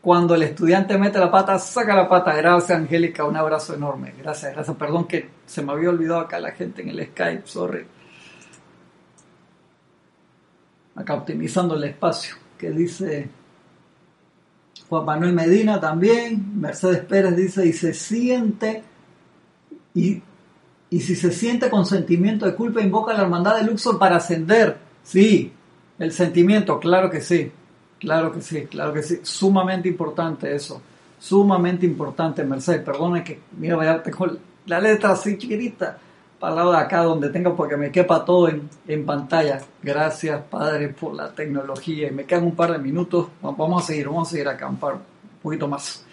[0.02, 2.36] Cuando el estudiante mete la pata, saca la pata.
[2.36, 3.24] Gracias, Angélica.
[3.24, 4.16] Un abrazo enorme.
[4.18, 4.76] Gracias, gracias.
[4.76, 7.44] Perdón que se me había olvidado acá la gente en el Skype.
[7.46, 7.86] Sorry.
[10.96, 12.36] Acá optimizando el espacio.
[12.58, 13.30] Que dice
[14.92, 18.84] Juan Manuel Medina también, Mercedes Pérez dice, y se siente,
[19.94, 20.22] y,
[20.90, 24.78] y si se siente con sentimiento de culpa, invoca la hermandad de Luxor para ascender.
[25.02, 25.50] Sí,
[25.98, 27.50] el sentimiento, claro que sí,
[28.02, 30.82] claro que sí, claro que sí, sumamente importante eso,
[31.18, 34.28] sumamente importante, Mercedes, perdone que, mira, vaya, tengo
[34.66, 36.00] la letra así chiquitita
[36.42, 39.62] de acá donde tengo porque me quepa todo en, pantalla.
[39.84, 42.08] Gracias, Padre, por la tecnología.
[42.08, 43.28] Y me quedan un par de minutos.
[43.42, 45.02] Vamos a seguir, vamos a seguir acá un, un
[45.42, 46.04] poquito más.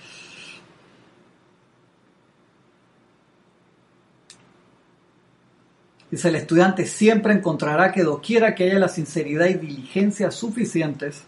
[6.10, 11.24] Dice el estudiante, siempre encontrará que doquiera que haya la sinceridad y diligencia suficientes,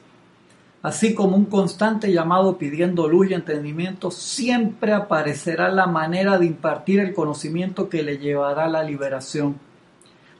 [0.82, 7.00] así como un constante llamado pidiendo luz y entendimiento, siempre aparecerá la manera de impartir
[7.00, 9.56] el conocimiento que le llevará a la liberación.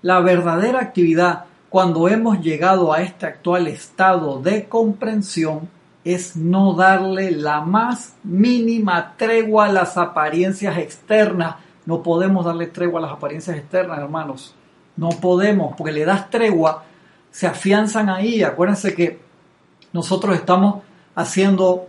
[0.03, 5.69] La verdadera actividad cuando hemos llegado a este actual estado de comprensión
[6.05, 11.57] es no darle la más mínima tregua a las apariencias externas.
[11.87, 14.55] No podemos darle tregua a las apariencias externas, hermanos.
[14.97, 16.85] No podemos, porque le das tregua,
[17.31, 18.43] se afianzan ahí.
[18.43, 19.30] Acuérdense que
[19.93, 20.83] nosotros estamos
[21.15, 21.89] haciendo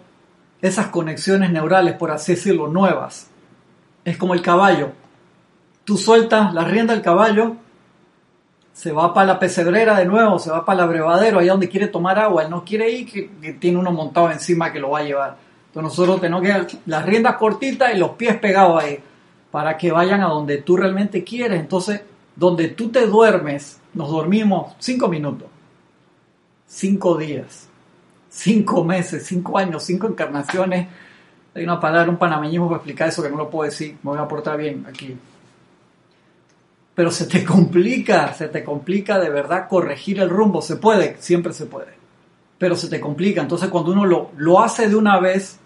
[0.62, 3.30] esas conexiones neurales, por así decirlo, nuevas.
[4.06, 4.92] Es como el caballo.
[5.86, 7.56] Tú sueltas la rienda del caballo,
[8.74, 11.88] se va para la pesebrera de nuevo, se va para el abrevadero, allá donde quiere
[11.88, 12.44] tomar agua.
[12.44, 15.38] Él no quiere ir, que, tiene uno montado encima que lo va a llevar.
[15.68, 19.00] Entonces nosotros tenemos que las riendas cortitas y los pies pegados ahí,
[19.50, 21.60] para que vayan a donde tú realmente quieres.
[21.60, 22.02] Entonces,
[22.36, 25.48] donde tú te duermes, nos dormimos cinco minutos,
[26.66, 27.68] cinco días,
[28.32, 30.88] cinco meses, cinco años, cinco encarnaciones.
[31.54, 34.20] Hay una palabra, un panameñismo para explicar eso que no lo puedo decir, me voy
[34.20, 35.16] a portar bien aquí.
[36.96, 40.62] Pero se te complica, se te complica de verdad corregir el rumbo.
[40.62, 41.94] Se puede, siempre se puede.
[42.58, 43.42] Pero se te complica.
[43.42, 45.60] Entonces cuando uno lo, lo hace de una vez,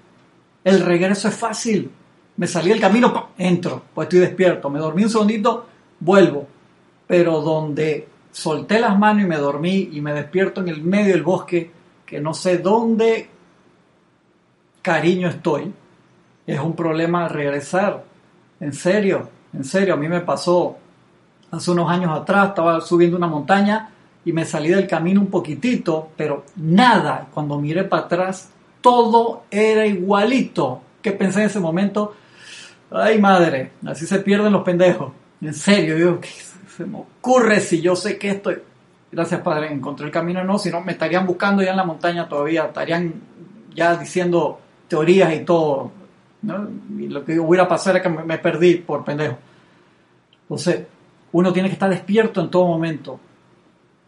[0.63, 1.91] el regreso es fácil.
[2.38, 4.70] Me salí del camino, entro, pues estoy despierto.
[4.70, 5.68] Me dormí un segundito,
[5.99, 6.47] vuelvo.
[7.07, 11.24] Pero donde solté las manos y me dormí y me despierto en el medio del
[11.24, 11.72] bosque,
[12.05, 13.29] que no sé dónde
[14.81, 15.73] cariño estoy,
[16.45, 18.03] es un problema regresar.
[18.59, 20.77] En serio, en serio, a mí me pasó
[21.51, 23.89] hace unos años atrás, estaba subiendo una montaña
[24.23, 27.27] y me salí del camino un poquitito, pero nada.
[27.33, 28.49] Cuando miré para atrás,
[28.81, 30.81] todo era igualito.
[31.01, 32.15] ¿Qué pensé en ese momento?
[32.91, 35.11] Ay, madre, así se pierden los pendejos.
[35.41, 36.29] En serio, digo, ¿qué
[36.75, 38.51] se me ocurre si yo sé que esto...
[39.11, 42.27] Gracias, padre, encontré el camino, no, si no, me estarían buscando ya en la montaña
[42.27, 43.13] todavía, estarían
[43.73, 45.91] ya diciendo teorías y todo.
[46.97, 49.37] Y lo que hubiera pasado era que me perdí por pendejo.
[50.41, 50.85] Entonces,
[51.31, 53.19] uno tiene que estar despierto en todo momento.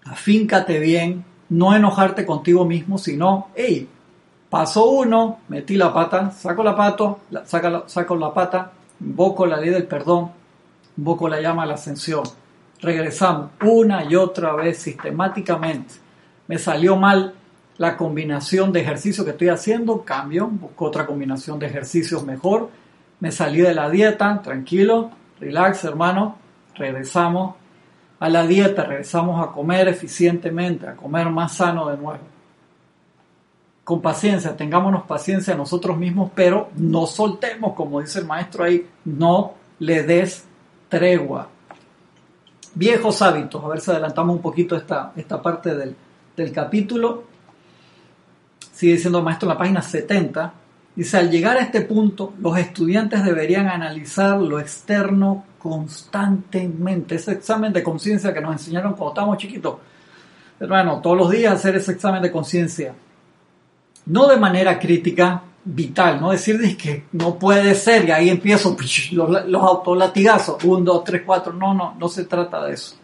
[0.06, 3.90] Afíncate bien, no enojarte contigo mismo, sino, hey,
[4.50, 7.16] paso uno, metí la pata, saco la pata,
[7.88, 10.32] saco la pata, invoco la ley del perdón,
[10.98, 12.24] invoco la llama a la ascensión.
[12.80, 15.96] Regresamos una y otra vez sistemáticamente.
[16.48, 17.34] Me salió mal
[17.78, 22.70] la combinación de ejercicio que estoy haciendo, cambio, busco otra combinación de ejercicios mejor.
[23.20, 26.38] Me salí de la dieta, tranquilo, relax hermano,
[26.76, 27.56] regresamos
[28.20, 32.24] a la dieta, regresamos a comer eficientemente, a comer más sano de nuevo.
[33.84, 39.54] Con paciencia, tengámonos paciencia nosotros mismos, pero no soltemos, como dice el maestro ahí, no
[39.80, 40.44] le des
[40.90, 41.48] tregua.
[42.78, 45.96] Viejos hábitos, a ver si adelantamos un poquito esta, esta parte del,
[46.36, 47.24] del capítulo.
[48.72, 50.54] Sigue diciendo el maestro en la página 70,
[50.98, 57.14] Dice, al llegar a este punto, los estudiantes deberían analizar lo externo constantemente.
[57.14, 59.76] Ese examen de conciencia que nos enseñaron cuando estábamos chiquitos.
[60.60, 62.96] Hermano, todos los días hacer ese examen de conciencia.
[64.08, 65.44] No de manera crítica,
[65.74, 68.76] vital, no decir que no puede ser y ahí empiezo
[69.12, 70.64] los, autolatigazos.
[70.64, 71.54] Un, dos, tres, cuatro.
[71.54, 72.96] No, no, no se trata de eso.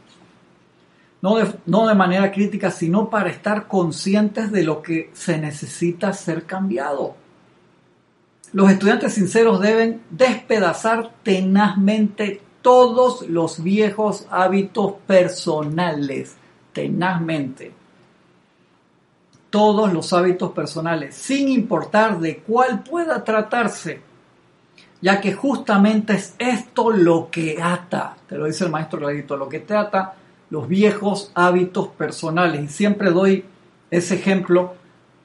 [1.22, 6.44] No no de manera crítica, sino para estar conscientes de lo que se necesita ser
[6.46, 7.16] cambiado
[8.54, 16.36] los estudiantes sinceros deben despedazar tenazmente todos los viejos hábitos personales,
[16.72, 17.74] tenazmente.
[19.54, 24.02] Todos los hábitos personales, sin importar de cuál pueda tratarse,
[25.00, 29.48] ya que justamente es esto lo que ata, te lo dice el maestro clarito, lo
[29.48, 30.16] que te ata
[30.50, 32.64] los viejos hábitos personales.
[32.64, 33.44] Y siempre doy
[33.90, 34.76] ese ejemplo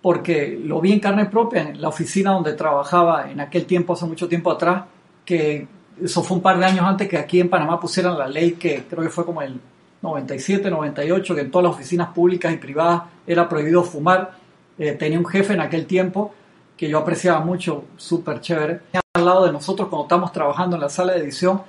[0.01, 4.07] porque lo vi en carne propia en la oficina donde trabajaba en aquel tiempo, hace
[4.07, 4.85] mucho tiempo atrás,
[5.25, 5.67] que
[6.03, 8.85] eso fue un par de años antes que aquí en Panamá pusieran la ley que
[8.89, 9.61] creo que fue como el
[10.03, 14.33] 97, 98, que en todas las oficinas públicas y privadas era prohibido fumar.
[14.79, 16.33] Eh, tenía un jefe en aquel tiempo
[16.77, 18.81] que yo apreciaba mucho, súper chévere,
[19.13, 21.63] al lado de nosotros cuando estábamos trabajando en la sala de edición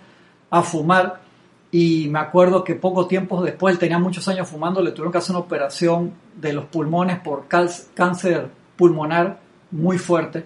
[0.51, 1.19] a fumar
[1.71, 5.19] y me acuerdo que poco tiempo después, él tenía muchos años fumando, le tuvieron que
[5.19, 9.39] hacer una operación de los pulmones por cáncer pulmonar
[9.71, 10.45] muy fuerte.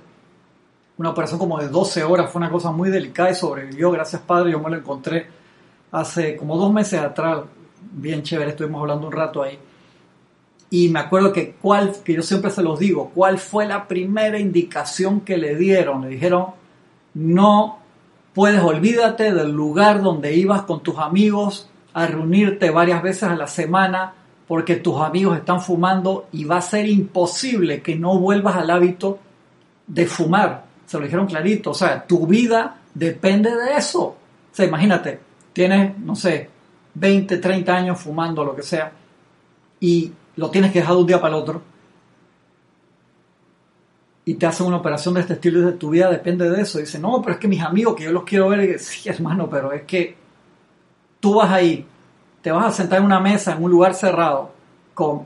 [0.98, 4.52] Una operación como de 12 horas, fue una cosa muy delicada y sobrevivió, gracias Padre,
[4.52, 5.28] yo me lo encontré
[5.92, 7.44] hace como dos meses atrás,
[7.92, 9.58] bien chévere, estuvimos hablando un rato ahí.
[10.70, 14.40] Y me acuerdo que cuál, que yo siempre se los digo, cuál fue la primera
[14.40, 16.02] indicación que le dieron.
[16.02, 16.48] Le dijeron,
[17.14, 17.84] no
[18.34, 23.46] Puedes olvídate del lugar donde ibas con tus amigos a reunirte varias veces a la
[23.46, 24.16] semana
[24.48, 29.20] porque tus amigos están fumando y va a ser imposible que no vuelvas al hábito
[29.86, 30.66] de fumar.
[30.88, 31.72] Se lo dijeron clarito.
[31.72, 34.02] O sea, tu vida depende de eso.
[34.04, 34.18] O
[34.52, 35.20] sea, imagínate,
[35.54, 36.50] tienes, no sé,
[36.96, 38.92] 20, 30 años fumando, lo que sea,
[39.80, 41.74] y lo tienes que dejar de un día para el otro
[44.26, 46.80] y te hacen una operación de este estilo y de tu vida depende de eso.
[46.80, 49.74] Dice, no, pero es que mis amigos, que yo los quiero ver, sí, hermano, pero
[49.74, 50.16] es que
[51.20, 51.86] tú vas ahí,
[52.42, 54.52] te vas a sentar en una mesa en un lugar cerrado
[54.94, 55.26] con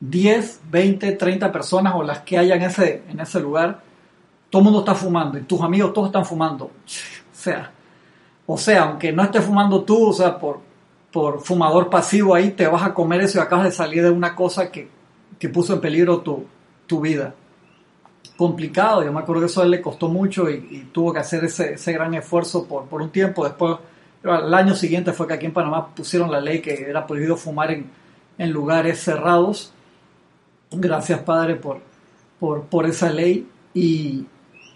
[0.00, 3.80] 10, 20, 30 personas o las que haya en ese, en ese lugar,
[4.50, 6.66] todo el mundo está fumando y tus amigos todos están fumando.
[6.66, 7.70] O sea,
[8.46, 10.60] o sea, aunque no estés fumando tú, o sea, por,
[11.12, 14.34] por fumador pasivo ahí, te vas a comer eso y acabas de salir de una
[14.34, 14.88] cosa que,
[15.38, 16.44] que puso en peligro tu,
[16.86, 17.34] tu vida
[18.38, 19.02] complicado.
[19.02, 22.14] Yo me acuerdo que eso le costó mucho y, tuvo que hacer ese, ese gran
[22.14, 23.44] esfuerzo por, por, un tiempo.
[23.44, 23.76] Después,
[24.22, 27.72] al año siguiente fue que aquí en Panamá pusieron la ley que era prohibido fumar
[27.72, 27.90] en,
[28.38, 29.72] en lugares cerrados.
[30.70, 31.80] Gracias, Padre, por,
[32.38, 33.48] por, por esa ley.
[33.74, 34.26] Y,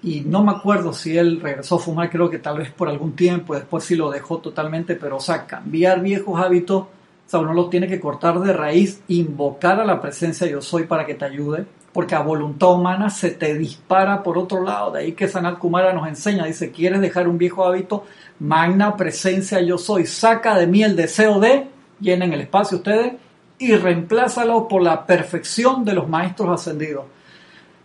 [0.02, 3.12] y, no me acuerdo si él regresó a fumar, creo que tal vez por algún
[3.12, 6.88] tiempo, después sí lo dejó totalmente, pero o sea, cambiar viejos hábitos, o
[7.26, 11.06] sea, uno lo tiene que cortar de raíz, invocar a la presencia yo soy para
[11.06, 14.92] que te ayude porque a voluntad humana se te dispara por otro lado.
[14.92, 18.04] De ahí que Sanat Kumara nos enseña, dice, ¿quieres dejar un viejo hábito?
[18.38, 20.06] Magna presencia yo soy.
[20.06, 21.68] Saca de mí el deseo de,
[22.00, 23.12] llenen el espacio ustedes,
[23.58, 27.04] y reemplázalo por la perfección de los maestros ascendidos.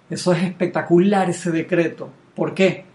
[0.09, 2.09] Eso es espectacular ese decreto.
[2.35, 2.85] ¿Por qué?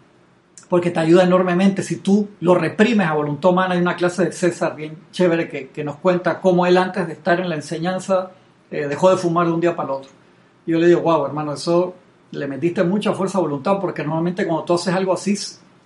[0.68, 3.74] Porque te ayuda enormemente si tú lo reprimes a voluntad humana.
[3.74, 7.40] Hay una clase de César bien chévere que, nos cuenta cómo él antes de estar
[7.40, 8.30] en la enseñanza
[8.70, 10.22] eh, dejó de fumar de un día para el otro
[10.66, 11.94] yo le digo, wow, hermano, eso
[12.30, 15.36] le metiste mucha fuerza a voluntad, porque normalmente cuando tú haces algo así,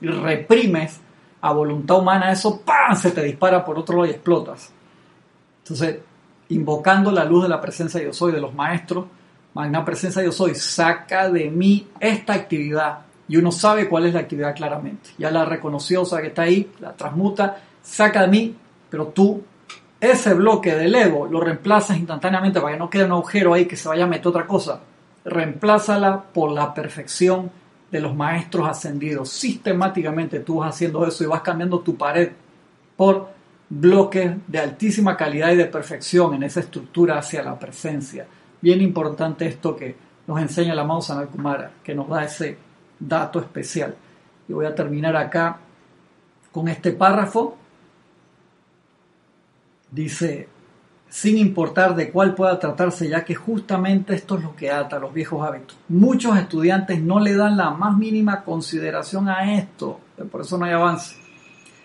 [0.00, 1.00] reprimes
[1.40, 2.96] a voluntad humana, eso ¡pam!
[2.96, 4.72] se te dispara por otro lado y explotas.
[5.62, 5.98] Entonces,
[6.50, 9.06] invocando la luz de la presencia de yo soy, de los maestros,
[9.56, 12.98] magna presencia yo soy, saca de mí esta actividad.
[13.26, 15.10] Y uno sabe cuál es la actividad claramente.
[15.16, 18.54] Ya la reconoció, sea que está ahí, la transmuta, saca de mí,
[18.90, 19.42] pero tú
[19.98, 23.76] ese bloque del ego lo reemplazas instantáneamente para que no quede un agujero ahí que
[23.76, 24.80] se vaya a meter otra cosa.
[25.24, 27.50] Reemplázala por la perfección
[27.90, 29.30] de los maestros ascendidos.
[29.30, 32.30] Sistemáticamente tú vas haciendo eso y vas cambiando tu pared
[32.94, 33.30] por
[33.70, 38.26] bloques de altísima calidad y de perfección en esa estructura hacia la presencia.
[38.60, 39.96] Bien importante esto que
[40.26, 42.58] nos enseña la amado Sanal Kumara, que nos da ese
[42.98, 43.94] dato especial.
[44.48, 45.58] Y voy a terminar acá
[46.52, 47.58] con este párrafo
[49.90, 50.48] Dice,
[51.08, 55.14] sin importar de cuál pueda tratarse, ya que justamente esto es lo que ata los
[55.14, 55.76] viejos hábitos.
[55.88, 60.00] Muchos estudiantes no le dan la más mínima consideración a esto,
[60.30, 61.16] por eso no hay avance.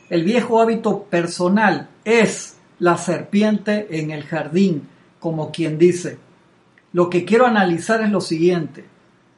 [0.09, 6.17] El viejo hábito personal es la serpiente en el jardín, como quien dice.
[6.93, 8.85] Lo que quiero analizar es lo siguiente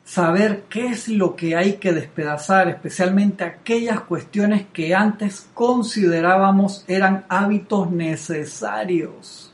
[0.04, 7.26] saber qué es lo que hay que despedazar, especialmente aquellas cuestiones que antes considerábamos eran
[7.30, 9.51] hábitos necesarios.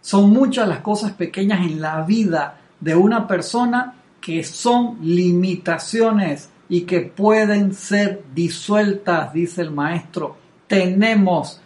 [0.00, 6.82] Son muchas las cosas pequeñas en la vida de una persona que son limitaciones y
[6.82, 10.36] que pueden ser disueltas, dice el maestro.
[10.66, 11.60] Tenemos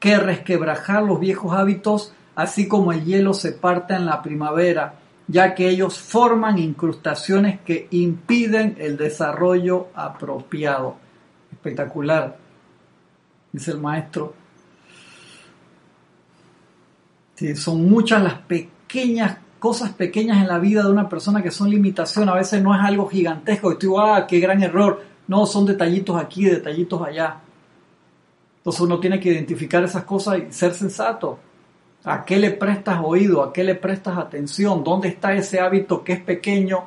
[0.00, 5.54] que resquebrajar los viejos hábitos, así como el hielo se parte en la primavera ya
[5.54, 10.96] que ellos forman incrustaciones que impiden el desarrollo apropiado.
[11.50, 12.38] Espectacular,
[13.52, 14.34] dice el maestro.
[17.56, 22.28] son muchas las pequeñas cosas pequeñas en la vida de una persona que son limitación.
[22.28, 25.02] A veces no es algo gigantesco y tú, ah, qué gran error.
[25.26, 27.40] No, son detallitos aquí, detallitos allá.
[28.58, 31.40] Entonces uno tiene que identificar esas cosas y ser sensato.
[32.06, 33.42] ¿A qué le prestas oído?
[33.42, 34.84] ¿A qué le prestas atención?
[34.84, 36.84] ¿Dónde está ese hábito que es pequeño,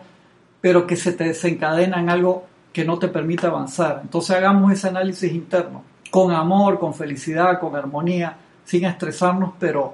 [0.61, 3.99] pero que se te desencadena en algo que no te permite avanzar?
[4.01, 9.93] Entonces hagamos ese análisis interno, con amor, con felicidad, con armonía, sin estresarnos, pero,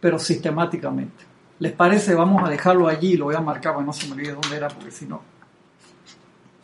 [0.00, 1.24] pero sistemáticamente.
[1.58, 2.14] ¿Les parece?
[2.14, 4.68] Vamos a dejarlo allí, lo voy a marcar, para no se me olvide dónde era,
[4.68, 5.20] porque si no.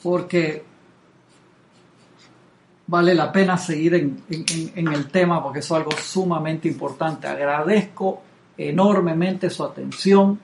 [0.00, 0.64] Porque
[2.87, 7.26] vale la pena seguir en, el tema porque es algo sumamente importante.
[7.26, 8.22] Agradezco
[8.57, 10.39] enormemente su atención,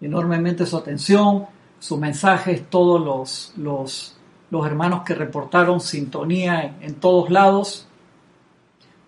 [0.00, 1.46] enormemente su atención,
[1.78, 4.16] sus mensajes, todos los, los,
[4.50, 7.86] los hermanos que reportaron sintonía en, todos lados.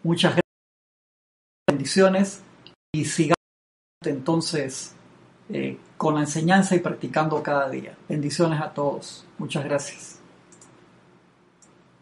[0.02, 0.44] Muchas gracias,
[1.68, 2.42] bendiciones
[2.92, 3.36] y sigamos
[4.02, 4.94] entonces
[5.50, 7.94] eh, con la enseñanza y practicando cada día.
[8.08, 9.26] Bendiciones a todos.
[9.36, 10.19] Muchas gracias.